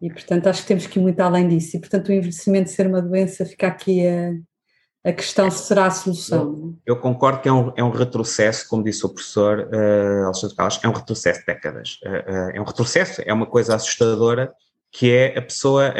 [0.01, 1.77] E, portanto, acho que temos que ir muito além disso.
[1.77, 5.91] E, portanto, o envelhecimento ser uma doença, fica aqui a, a questão se será a
[5.91, 6.75] solução.
[6.87, 10.57] Eu, eu concordo que é um, é um retrocesso, como disse o professor uh, Alexandre
[10.57, 12.01] Carlos, é um retrocesso de décadas.
[12.05, 14.53] Uh, uh, é um retrocesso, é uma coisa assustadora,
[14.93, 15.95] que é a pessoa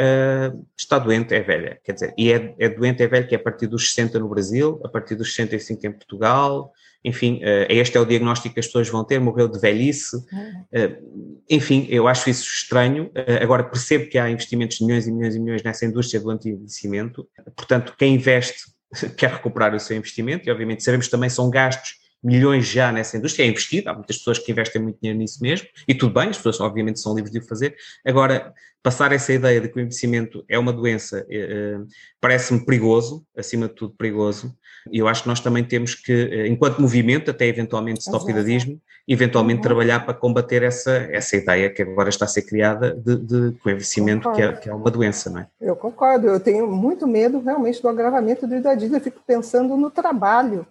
[0.77, 1.79] está doente, é velha.
[1.83, 4.29] Quer dizer, e é, é doente, é velha, que é a partir dos 60 no
[4.29, 6.71] Brasil, a partir dos 65 em Portugal,
[7.03, 11.43] enfim, uh, este é o diagnóstico que as pessoas vão ter, morreu de velhice, uh,
[11.49, 15.35] enfim, eu acho isso estranho, uh, agora percebo que há investimentos de milhões e milhões
[15.35, 18.71] e milhões nessa indústria do anti-envelhecimento, portanto, quem investe
[19.17, 23.43] quer recuperar o seu investimento, e obviamente sabemos também são gastos milhões já nessa indústria,
[23.43, 26.37] é investido, há muitas pessoas que investem muito dinheiro nisso mesmo, e tudo bem, as
[26.37, 27.75] pessoas obviamente são livres de o fazer.
[28.05, 31.79] Agora, passar essa ideia de que o envelhecimento é uma doença eh,
[32.19, 34.55] parece-me perigoso, acima de tudo perigoso,
[34.91, 38.79] e eu acho que nós também temos que, eh, enquanto movimento, até eventualmente stop idadismo,
[39.07, 39.63] eventualmente uhum.
[39.63, 43.57] trabalhar para combater essa, essa ideia que agora está a ser criada de, de, de
[43.63, 45.47] o envelhecimento que é, que é, uma doença, não é?
[45.59, 49.89] Eu concordo, eu tenho muito medo realmente do agravamento do idadismo, eu fico pensando no
[49.89, 50.65] trabalho,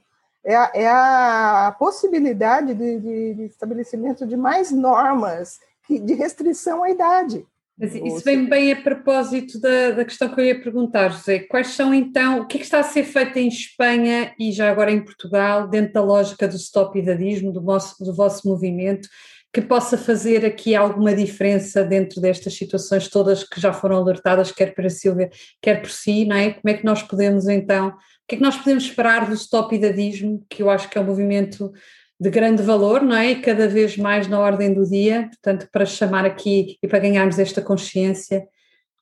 [0.44, 6.90] é a, é a possibilidade de, de, de, estabelecimento de mais normas de restrição à
[6.90, 7.46] idade.
[7.78, 11.40] Mas isso vem bem a propósito da, da, questão que eu ia perguntar, José.
[11.40, 14.70] Quais são então, o que, é que está a ser feito em Espanha e já
[14.70, 19.08] agora em Portugal, dentro da lógica do stop idadismo, do vosso, do vosso movimento,
[19.52, 24.74] que possa fazer aqui alguma diferença dentro destas situações todas que já foram alertadas, quer
[24.74, 25.28] para a Silvia,
[25.60, 26.52] quer por si, não é?
[26.52, 27.94] Como é que nós podemos então
[28.32, 31.04] que é que nós podemos esperar do stop idadismo, que eu acho que é um
[31.04, 31.70] movimento
[32.18, 33.32] de grande valor, não é?
[33.32, 37.38] E cada vez mais na ordem do dia, portanto, para chamar aqui e para ganharmos
[37.38, 38.46] esta consciência,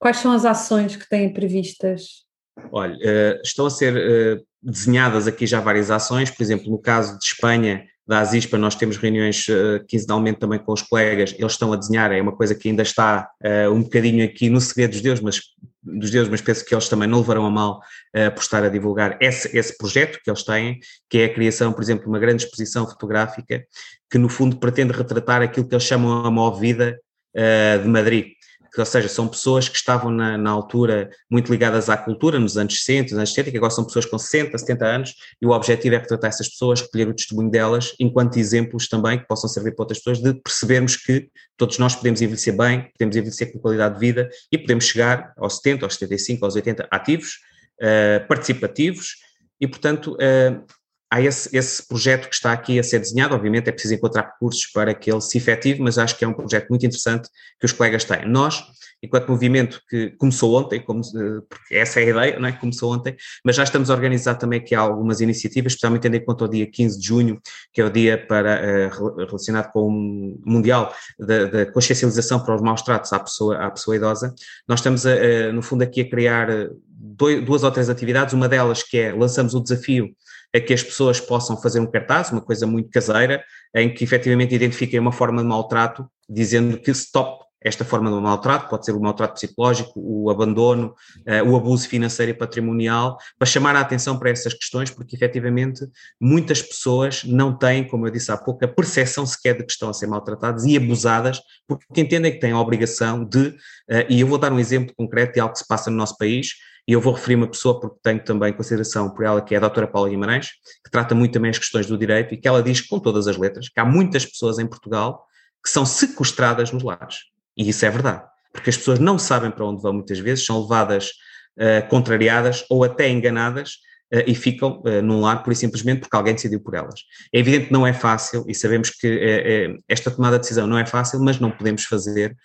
[0.00, 2.24] quais são as ações que têm previstas?
[2.72, 7.16] Olha, uh, estão a ser uh, desenhadas aqui já várias ações, por exemplo, no caso
[7.16, 11.72] de Espanha, da ASISPA, nós temos reuniões uh, quinzenalmente também com os colegas, eles estão
[11.72, 15.00] a desenhar, é uma coisa que ainda está uh, um bocadinho aqui no segredo dos
[15.00, 15.40] deuses, mas
[15.80, 17.80] dos deuses, mas penso que eles também não levarão a mal
[18.16, 21.72] uh, por estar a divulgar esse, esse projeto que eles têm, que é a criação,
[21.72, 23.64] por exemplo, de uma grande exposição fotográfica
[24.10, 26.98] que no fundo pretende retratar aquilo que eles chamam a Movida
[27.36, 28.32] uh, de Madrid
[28.72, 32.56] que, ou seja, são pessoas que estavam na, na, altura muito ligadas à cultura, nos
[32.56, 35.50] anos 60, nos anos 70, que agora são pessoas com 60, 70 anos, e o
[35.50, 39.74] objetivo é retratar essas pessoas, recolher o testemunho delas, enquanto exemplos também que possam servir
[39.74, 43.94] para outras pessoas, de percebermos que todos nós podemos envelhecer bem, podemos envelhecer com qualidade
[43.94, 47.38] de vida e podemos chegar aos 70, aos 75, aos 80 ativos,
[47.80, 49.16] uh, participativos,
[49.60, 50.64] e portanto uh,
[51.10, 54.66] há esse, esse, projeto que está aqui a ser desenhado, obviamente é preciso encontrar recursos
[54.66, 57.72] para que ele se efetive, mas acho que é um projeto muito interessante que os
[57.72, 58.28] colegas têm.
[58.28, 58.64] Nós,
[59.02, 61.02] enquanto movimento que começou ontem, como,
[61.48, 62.52] porque essa é a ideia, não é?
[62.52, 66.44] Começou ontem, mas já estamos a organizar também aqui algumas iniciativas, especialmente tendo em conta
[66.44, 67.40] o dia 15 de junho,
[67.72, 72.82] que é o dia para, uh, relacionado com o Mundial da, consciencialização para os maus
[72.82, 74.32] tratos à pessoa, à pessoa idosa.
[74.68, 76.48] Nós estamos, a, a, no fundo, aqui a criar
[76.86, 80.14] dois, duas ou três atividades, uma delas que é, lançamos o desafio
[80.54, 83.42] a que as pessoas possam fazer um cartaz, uma coisa muito caseira,
[83.74, 88.70] em que efetivamente identifiquem uma forma de maltrato, dizendo que stop esta forma de maltrato,
[88.70, 90.94] pode ser o maltrato psicológico, o abandono,
[91.26, 95.86] uh, o abuso financeiro e patrimonial, para chamar a atenção para essas questões, porque efetivamente
[96.18, 99.90] muitas pessoas não têm, como eu disse há pouco, a percepção sequer de que estão
[99.90, 101.38] a ser maltratadas e abusadas,
[101.68, 105.34] porque entendem que têm a obrigação de, uh, e eu vou dar um exemplo concreto
[105.34, 106.54] de algo que se passa no nosso país,
[106.90, 109.60] e eu vou referir uma pessoa porque tenho também consideração por ela, que é a
[109.60, 110.48] doutora Paula Guimarães,
[110.84, 113.36] que trata muito também as questões do direito e que ela diz com todas as
[113.36, 115.24] letras que há muitas pessoas em Portugal
[115.62, 117.18] que são sequestradas nos lares.
[117.56, 120.62] E isso é verdade, porque as pessoas não sabem para onde vão muitas vezes, são
[120.62, 121.10] levadas
[121.58, 123.74] uh, contrariadas ou até enganadas
[124.12, 127.02] uh, e ficam uh, num lar por simplesmente porque alguém decidiu por elas.
[127.32, 130.84] É evidente que não é fácil e sabemos que esta tomada de decisão não é
[130.84, 132.36] fácil, mas não podemos fazer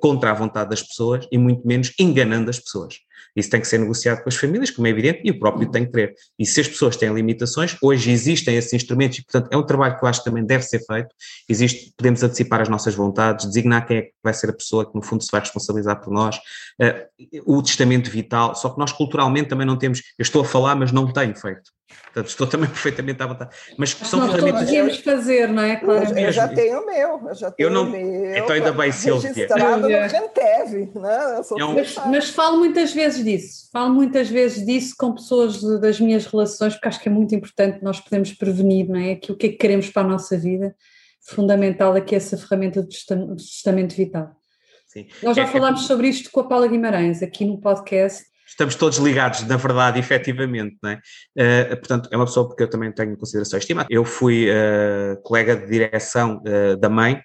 [0.00, 2.98] contra a vontade das pessoas e muito menos enganando as pessoas.
[3.36, 5.84] Isso tem que ser negociado com as famílias, como é evidente, e o próprio tem
[5.84, 6.14] que ter.
[6.38, 9.98] E se as pessoas têm limitações, hoje existem esses instrumentos e, portanto, é um trabalho
[9.98, 11.08] que eu acho que também deve ser feito.
[11.48, 14.94] Existe, podemos antecipar as nossas vontades, designar quem é que vai ser a pessoa que,
[14.94, 16.36] no fundo, se vai responsabilizar por nós.
[16.80, 20.74] Uh, o testamento vital, só que nós culturalmente também não temos, eu estou a falar,
[20.74, 21.70] mas não tenho feito.
[22.04, 23.54] Portanto, estou também perfeitamente à vontade.
[23.76, 24.64] Mas são nós ferramentas.
[24.64, 25.76] podíamos fazer, não é?
[25.76, 26.18] Claro.
[26.18, 27.28] Eu já tenho o meu.
[27.28, 27.84] Eu já tenho eu não...
[27.84, 28.34] o meu.
[28.36, 31.40] Então, ainda bem, no Gentev, né?
[31.58, 31.74] É um...
[31.74, 33.68] mas, mas falo muitas vezes disso.
[33.72, 37.82] Falo muitas vezes disso com pessoas das minhas relações, porque acho que é muito importante
[37.82, 39.12] nós podemos prevenir, não é?
[39.12, 40.74] Aquilo que é que queremos para a nossa vida.
[41.22, 42.88] Fundamental aqui essa ferramenta do
[43.36, 44.34] testamento vital.
[44.88, 45.06] Sim.
[45.22, 45.86] Nós já é, é falámos é...
[45.86, 50.76] sobre isto com a Paula Guimarães aqui no podcast estamos todos ligados, na verdade, efetivamente,
[50.82, 51.00] não é?
[51.38, 53.88] Uh, portanto, é uma pessoa porque eu também tenho consideração estimada.
[53.90, 57.20] Eu fui uh, colega de direção uh, da mãe,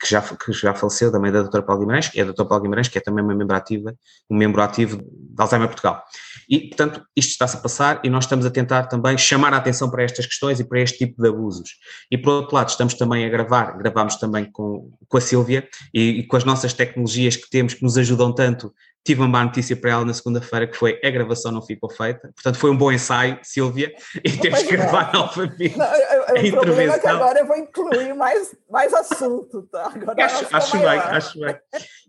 [0.00, 2.62] que, já, que já faleceu, da mãe da doutora Paulo Guimarães, é a doutora Paulo
[2.62, 3.94] Guimarães, que é também uma membro ativa,
[4.28, 6.02] um membro ativo de Alzheimer Portugal.
[6.48, 9.90] E, portanto, isto está-se a passar e nós estamos a tentar também chamar a atenção
[9.90, 11.70] para estas questões e para este tipo de abusos.
[12.10, 16.20] E, por outro lado, estamos também a gravar, gravamos também com, com a Sílvia e,
[16.20, 18.72] e com as nossas tecnologias que temos, que nos ajudam tanto
[19.04, 22.30] tive uma má notícia para ela na segunda-feira, que foi a gravação não ficou feita.
[22.34, 23.92] Portanto, foi um bom ensaio, Silvia,
[24.24, 25.86] e temos que gravar novamente não,
[26.32, 26.94] o intervenção.
[26.94, 29.92] É que agora eu vou incluir mais, mais assunto, tá?
[29.94, 31.56] Agora acho, acho bem, acho bem.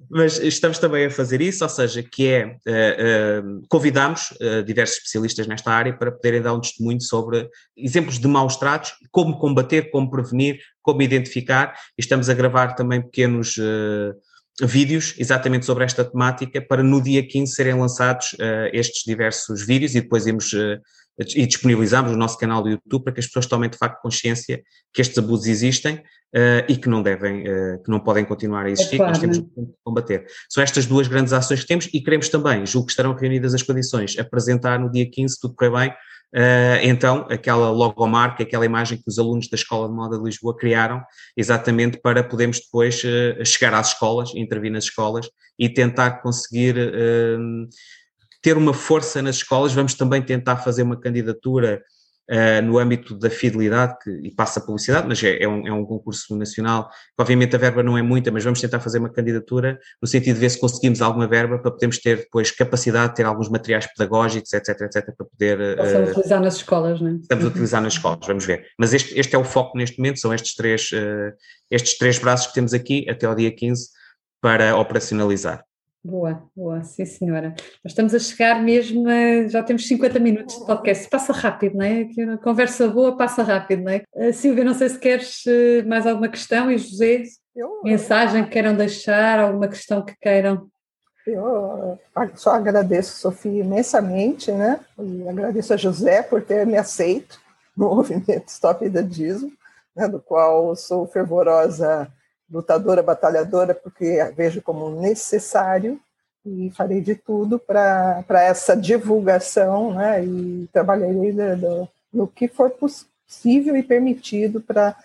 [0.09, 4.97] Mas estamos também a fazer isso, ou seja, que é, uh, uh, convidamos uh, diversos
[4.97, 9.89] especialistas nesta área para poderem dar um testemunho sobre exemplos de maus tratos, como combater,
[9.91, 13.57] como prevenir, como identificar, e estamos a gravar também pequenos
[14.61, 19.95] vídeos exatamente sobre esta temática para no dia 15 serem lançados uh, estes diversos vídeos
[19.95, 20.79] e depois irmos uh,
[21.19, 24.61] e disponibilizamos no nosso canal do YouTube para que as pessoas tomem de facto consciência
[24.93, 27.43] que estes abusos existem uh, e que não devem,
[27.83, 29.19] que não podem continuar a existir, é claro.
[29.19, 30.25] que nós temos que combater.
[30.49, 33.63] São estas duas grandes ações que temos e queremos também, julgo que estarão reunidas as
[33.63, 35.95] condições, apresentar no dia 15, tudo correr bem,
[36.35, 40.55] Uh, então, aquela logomarca, aquela imagem que os alunos da Escola de Moda de Lisboa
[40.55, 41.01] criaram,
[41.37, 47.67] exatamente para podermos depois uh, chegar às escolas, intervir nas escolas e tentar conseguir uh,
[48.45, 49.73] ter uma força nas escolas.
[49.73, 51.81] Vamos também tentar fazer uma candidatura
[52.29, 55.73] uh, no âmbito da fidelidade, que, e passa a publicidade, mas é, é, um, é
[55.73, 56.87] um concurso nacional,
[57.19, 60.41] obviamente a verba não é muita, mas vamos tentar fazer uma candidatura no sentido de
[60.41, 64.53] ver se conseguimos alguma verba para podermos ter depois capacidade de ter alguns materiais pedagógicos,
[64.53, 65.59] etc, etc, para poder...
[65.79, 67.15] Estamos uh, utilizar nas escolas, não é?
[67.15, 68.67] Estamos a utilizar nas escolas, vamos ver.
[68.77, 71.33] Mas este, este é o foco neste momento, são estes três, uh,
[71.71, 73.89] estes três braços que temos aqui até ao dia 15
[74.39, 75.65] para operacionalizar.
[76.05, 77.55] Boa, boa, sim senhora.
[77.83, 81.83] Nós estamos a chegar mesmo, a, já temos 50 minutos de podcast, passa rápido, não
[81.83, 82.07] é?
[82.43, 84.03] Conversa boa passa rápido, não é?
[84.13, 87.23] Uh, Silvia, não sei se queres uh, mais alguma questão e José,
[87.55, 90.67] eu, mensagem que queiram deixar, alguma questão que queiram?
[91.25, 91.97] Eu
[92.35, 94.79] só agradeço, Sofia, imensamente, né?
[94.99, 97.39] E agradeço a José por ter me aceito
[97.75, 99.51] no movimento Stop Idadismo,
[99.95, 100.07] né?
[100.07, 102.07] do qual sou fervorosa
[102.51, 105.99] lutadora, batalhadora, porque vejo como necessário
[106.45, 110.23] e farei de tudo para essa divulgação, né?
[110.23, 114.95] E trabalharei do, no que for possível e permitido para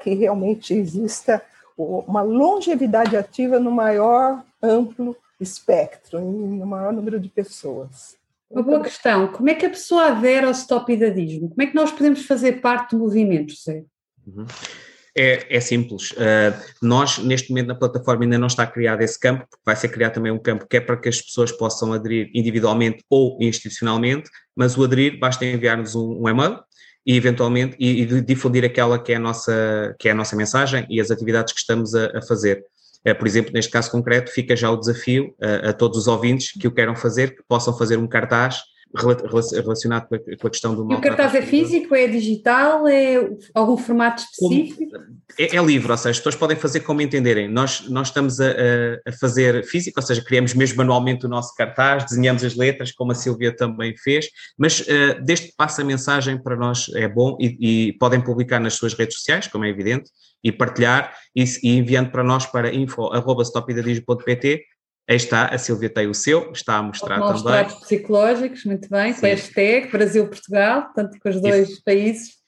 [0.00, 1.42] que realmente exista
[1.76, 8.16] uma longevidade ativa no maior amplo espectro, no maior número de pessoas.
[8.48, 9.26] Uma boa questão.
[9.28, 11.48] Como é que a pessoa adere ao stop idadismo?
[11.48, 13.82] Como é que nós podemos fazer parte do movimento, José?
[14.24, 14.46] Uhum.
[15.16, 16.10] É, é simples.
[16.10, 16.52] Uh,
[16.82, 20.14] nós, neste momento, na plataforma ainda não está criado esse campo, porque vai ser criado
[20.14, 24.76] também um campo que é para que as pessoas possam aderir individualmente ou institucionalmente, mas
[24.76, 26.58] o aderir basta enviar-nos um, um, e-mail
[27.06, 30.84] e eventualmente e, e, difundir aquela que é a nossa, que é a nossa mensagem
[30.90, 32.64] e as atividades que estamos a, a fazer.
[33.06, 36.50] Uh, por exemplo, neste caso concreto, fica já o desafio uh, a todos os ouvintes
[36.50, 38.62] que o queiram fazer, que possam fazer um cartaz
[38.94, 44.22] relacionado com a, questão do E o cartaz é físico, é digital, é algum formato
[44.22, 44.96] específico?
[45.38, 47.48] É, é, livre, ou seja, as pessoas podem fazer como entenderem.
[47.48, 48.50] Nós, nós estamos a,
[49.06, 53.12] a, fazer físico, ou seja, criamos mesmo manualmente o nosso cartaz, desenhamos as letras, como
[53.12, 57.36] a Silvia também fez, mas uh, desde que passa a mensagem para nós é bom
[57.40, 60.10] e, e, podem publicar nas suas redes sociais, como é evidente,
[60.42, 64.62] e partilhar e, e enviando para nós para info.stopidadismo.pt
[65.08, 67.42] Aí está, a Silvia tem o seu, está a mostrar também.
[67.44, 71.82] Maus psicológicos, muito bem, com a hashtag Brasil-Portugal, portanto com os dois isso.
[71.84, 72.44] países.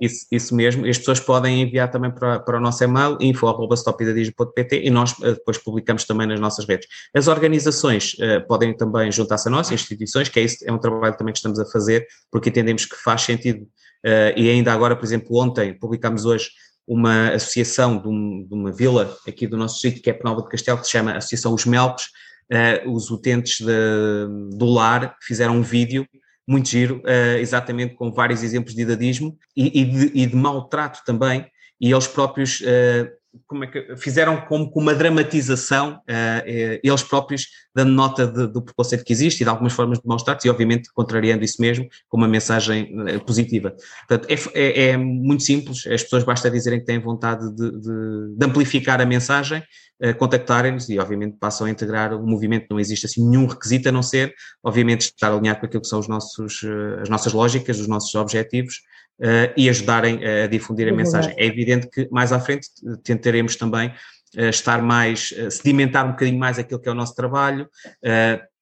[0.00, 4.88] Isso, isso mesmo, as pessoas podem enviar também para, para o nosso e-mail, info.stopidadismo.pt e
[4.88, 6.88] nós uh, depois publicamos também nas nossas redes.
[7.14, 11.18] As organizações uh, podem também juntar-se a nós, instituições, que é, isso, é um trabalho
[11.18, 13.64] também que estamos a fazer, porque entendemos que faz sentido,
[14.06, 16.48] uh, e ainda agora, por exemplo, ontem, publicamos hoje
[16.86, 20.48] uma associação de, um, de, uma vila aqui do nosso sítio, que é Penalva de
[20.48, 22.08] Castelo, que se chama Associação Os Melcos.
[22.52, 26.04] Uh, os utentes de, do lar fizeram um vídeo
[26.48, 31.00] muito giro, uh, exatamente com vários exemplos de idadismo e, e, de, e de maltrato
[31.06, 31.46] também,
[31.80, 33.08] e eles próprios uh,
[33.46, 38.60] como é que fizeram como com uma dramatização, uh, eles próprios dando nota de, do
[38.60, 41.88] preconceito que existe e de algumas formas de maus tratos e obviamente contrariando isso mesmo
[42.08, 43.74] com uma mensagem uh, positiva.
[44.08, 48.36] Portanto, é, é, é, muito simples, as pessoas basta dizerem que têm vontade de, de,
[48.36, 49.62] de amplificar a mensagem,
[50.02, 53.92] uh, contactarem-nos e obviamente passam a integrar o movimento, não existe assim nenhum requisito a
[53.92, 56.62] não ser, obviamente, estar alinhado com aquilo que são os nossos,
[57.00, 58.80] as nossas lógicas, os nossos objetivos
[59.18, 61.34] uh, e ajudarem a difundir a mensagem.
[61.36, 62.68] É evidente que mais à frente
[63.02, 63.88] tentaremos também
[64.36, 67.68] uh, estar mais, uh, sedimentar um bocadinho mais aquilo que é o nosso trabalho,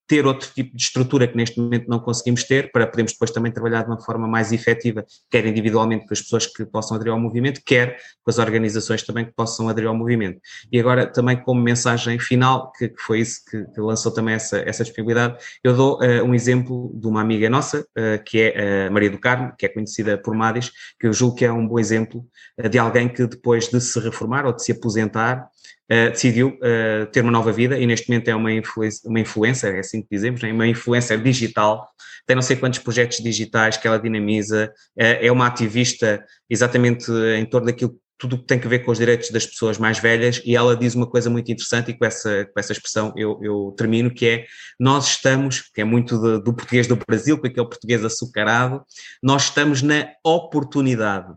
[0.09, 3.53] ter outro tipo de estrutura que neste momento não conseguimos ter, para podermos depois também
[3.53, 7.21] trabalhar de uma forma mais efetiva, quer individualmente com as pessoas que possam aderir ao
[7.21, 10.41] movimento, quer com as organizações também que possam aderir ao movimento.
[10.73, 14.59] E agora também como mensagem final, que, que foi isso que, que, lançou também essa,
[14.59, 18.91] essa disponibilidade, eu dou uh, um exemplo de uma amiga nossa, uh, que é a
[18.91, 21.79] Maria do Carmo, que é conhecida por Madis, que eu julgo que é um bom
[21.79, 22.25] exemplo
[22.71, 25.49] de alguém que depois de se reformar ou de se aposentar,
[25.91, 29.75] uh, decidiu uh, ter uma nova vida e neste momento é uma, influência, uma influencer,
[29.75, 30.53] é assim que dizemos, né?
[30.53, 31.89] uma influencer digital,
[32.27, 37.45] tem não sei quantos projetos digitais que ela dinamiza, uh, é uma ativista exatamente em
[37.45, 40.57] torno daquilo tudo que tem a ver com os direitos das pessoas mais velhas e
[40.57, 44.11] ela diz uma coisa muito interessante e com essa, com essa expressão eu, eu termino,
[44.11, 44.47] que é
[44.79, 48.83] nós estamos, que é muito de, do português do Brasil, porque é o português açucarado,
[49.23, 51.33] nós estamos na oportunidade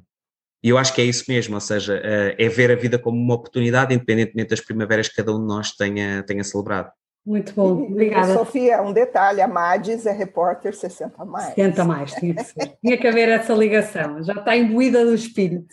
[0.63, 3.17] e eu acho que é isso mesmo, ou seja, eh, é ver a vida como
[3.17, 6.91] uma oportunidade, independentemente das primaveras que cada um de nós tenha, tenha celebrado.
[7.25, 8.33] Muito bom, obrigada.
[8.33, 11.53] Sofia, um detalhe, a Madis é repórter 60 mais.
[11.53, 12.77] 60 mais, tinha que ser.
[12.83, 15.67] tinha que haver essa ligação, já está imbuída do espírito.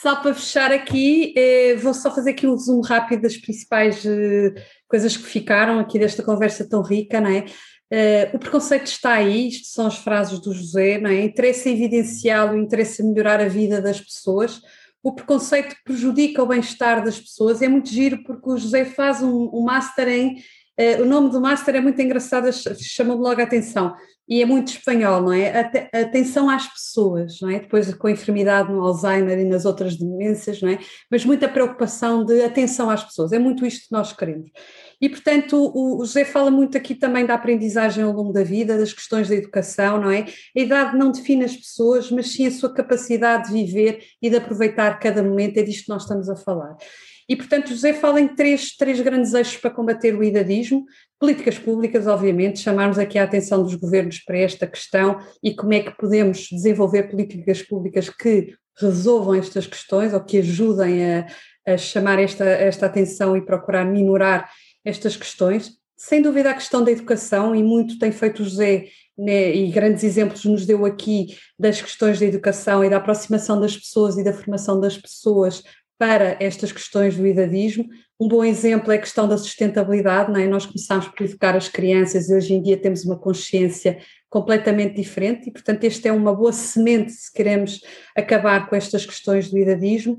[0.00, 4.54] Só para fechar aqui, eh, vou só fazer aqui um resumo rápido das principais eh,
[4.88, 7.44] coisas que ficaram aqui desta conversa tão rica, não é?
[7.92, 11.24] Uh, o preconceito está aí, isto são as frases do José, não é?
[11.24, 14.62] Interesse em evidenciá-lo, interesse em melhorar a vida das pessoas.
[15.02, 17.60] O preconceito prejudica o bem-estar das pessoas.
[17.60, 20.36] É muito giro porque o José faz um, um master em.
[20.80, 23.94] Uh, o nome do master é muito engraçado, chama-me logo a atenção.
[24.26, 25.70] E é muito espanhol, não é?
[25.92, 27.60] Atenção às pessoas, não é?
[27.60, 30.78] Depois com a enfermidade no Alzheimer e nas outras demências, não é?
[31.10, 33.32] Mas muita preocupação de atenção às pessoas.
[33.32, 34.50] É muito isto que nós queremos.
[35.02, 38.92] E, portanto, o, José fala muito aqui também da aprendizagem ao longo da vida, das
[38.92, 40.26] questões da educação, não é?
[40.56, 44.36] A idade não define as pessoas, mas sim a sua capacidade de viver e de
[44.36, 46.76] aproveitar cada momento, é disto que nós estamos a falar.
[47.28, 50.84] E, portanto, José fala em três, três grandes eixos para combater o idadismo,
[51.18, 55.80] políticas públicas, obviamente, chamarmos aqui a atenção dos governos para esta questão e como é
[55.80, 61.26] que podemos desenvolver políticas públicas que resolvam estas questões ou que ajudem a,
[61.66, 64.48] a chamar esta, esta atenção e procurar minorar
[64.84, 65.72] estas questões.
[65.96, 70.02] Sem dúvida, a questão da educação, e muito tem feito o José, né, e grandes
[70.02, 74.32] exemplos nos deu aqui das questões da educação e da aproximação das pessoas e da
[74.32, 75.62] formação das pessoas
[75.98, 77.86] para estas questões do idadismo.
[78.18, 80.48] Um bom exemplo é a questão da sustentabilidade, não é?
[80.48, 85.48] Nós começámos por educar as crianças e hoje em dia temos uma consciência completamente diferente
[85.48, 87.80] e, portanto, esta é uma boa semente se queremos
[88.16, 90.18] acabar com estas questões do idadismo.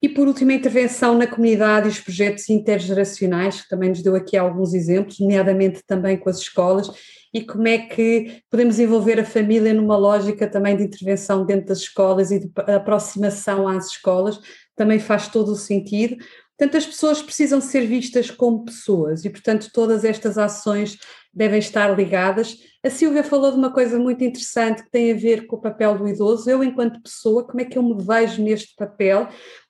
[0.00, 4.14] E por último, a intervenção na comunidade e os projetos intergeracionais, que também nos deu
[4.14, 6.88] aqui alguns exemplos, nomeadamente também com as escolas,
[7.34, 11.78] e como é que podemos envolver a família numa lógica também de intervenção dentro das
[11.78, 14.40] escolas e de aproximação às escolas,
[14.76, 16.16] também faz todo o sentido.
[16.56, 20.98] Portanto, as pessoas precisam ser vistas como pessoas e, portanto, todas estas ações
[21.32, 22.56] devem estar ligadas.
[22.84, 25.96] A Silvia falou de uma coisa muito interessante que tem a ver com o papel
[25.96, 26.50] do idoso.
[26.50, 29.28] Eu, enquanto pessoa, como é que eu me vejo neste papel?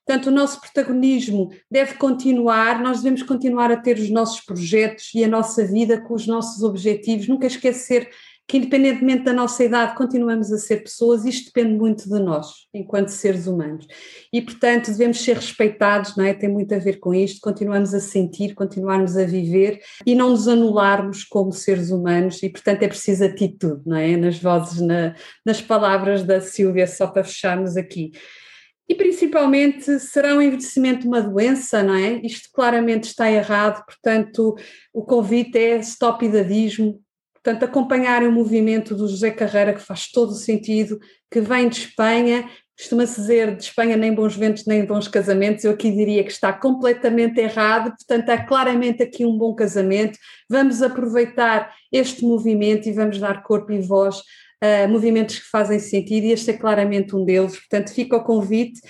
[0.08, 5.22] Portanto, o nosso protagonismo deve continuar, nós devemos continuar a ter os nossos projetos e
[5.22, 8.08] a nossa vida com os nossos objetivos, nunca esquecer
[8.46, 13.08] que independentemente da nossa idade continuamos a ser pessoas, isto depende muito de nós, enquanto
[13.08, 13.86] seres humanos.
[14.32, 16.32] E, portanto, devemos ser respeitados, não é?
[16.32, 20.48] Tem muito a ver com isto, continuamos a sentir, continuarmos a viver e não nos
[20.48, 24.16] anularmos como seres humanos e, portanto, é preciso atitude, não é?
[24.16, 28.12] Nas vozes, na, nas palavras da Silvia, só para fecharmos aqui.
[28.88, 32.20] E principalmente, será o um envelhecimento uma doença, não é?
[32.24, 34.54] Isto claramente está errado, portanto,
[34.94, 36.98] o convite é stop idadismo,
[37.34, 40.98] portanto, acompanharem o movimento do José Carreira, que faz todo o sentido,
[41.30, 45.72] que vem de Espanha, costuma-se dizer de Espanha nem bons ventos nem bons casamentos, eu
[45.72, 50.18] aqui diria que está completamente errado, portanto, há claramente aqui um bom casamento,
[50.48, 54.22] vamos aproveitar este movimento e vamos dar corpo e voz
[54.62, 57.56] uh, movimentos que fazem sentido e este é claramente um deles.
[57.56, 58.80] Portanto, fica o convite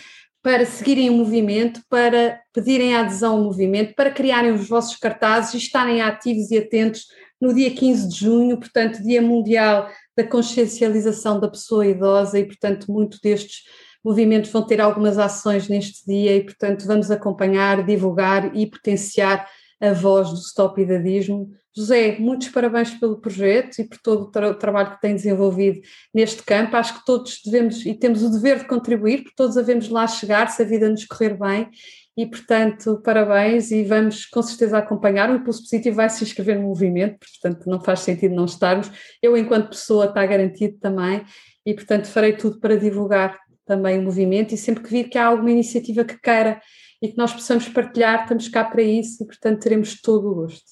[0.43, 5.59] para seguirem o movimento, para pedirem adesão ao movimento, para criarem os vossos cartazes e
[5.59, 7.07] estarem ativos e atentos
[7.41, 12.91] no dia 15 de junho, portanto, Dia Mundial da Consciencialização da Pessoa Idosa, e, portanto,
[12.91, 13.63] muito destes
[14.05, 19.49] movimentos vão ter algumas ações neste dia, e, portanto, vamos acompanhar, divulgar e potenciar
[19.81, 21.51] a voz do Stop Idadismo.
[21.77, 25.81] José, muitos parabéns pelo projeto e por todo o tra trabalho que tem desenvolvido
[26.13, 26.77] neste campo.
[26.77, 30.49] Acho que todos devemos e temos o dever de contribuir, porque todos devemos lá chegar
[30.49, 31.69] se a vida nos correr bem.
[32.17, 35.31] E, portanto, parabéns e vamos com certeza acompanhar.
[35.31, 38.91] O Impulso Positivo vai se inscrever no movimento, portanto, não faz sentido não estarmos.
[39.23, 41.25] Eu, enquanto pessoa, está garantido também
[41.65, 45.27] e, portanto, farei tudo para divulgar também o movimento e sempre que vir que há
[45.27, 46.61] alguma iniciativa que queira
[47.01, 50.65] e que nós possamos partilhar, estamos cá para isso e, portanto, teremos todo o gosto.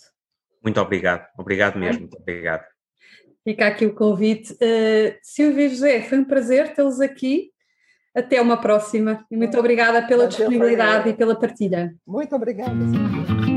[0.63, 2.65] Muito obrigado, obrigado mesmo, muito obrigado.
[3.45, 4.53] Fica aqui o convite.
[4.55, 7.51] Uh, Silvia José, foi um prazer tê-los aqui.
[8.13, 11.95] Até uma próxima e muito obrigada pela disponibilidade e pela partilha.
[12.07, 13.56] Muito obrigada, Silvia.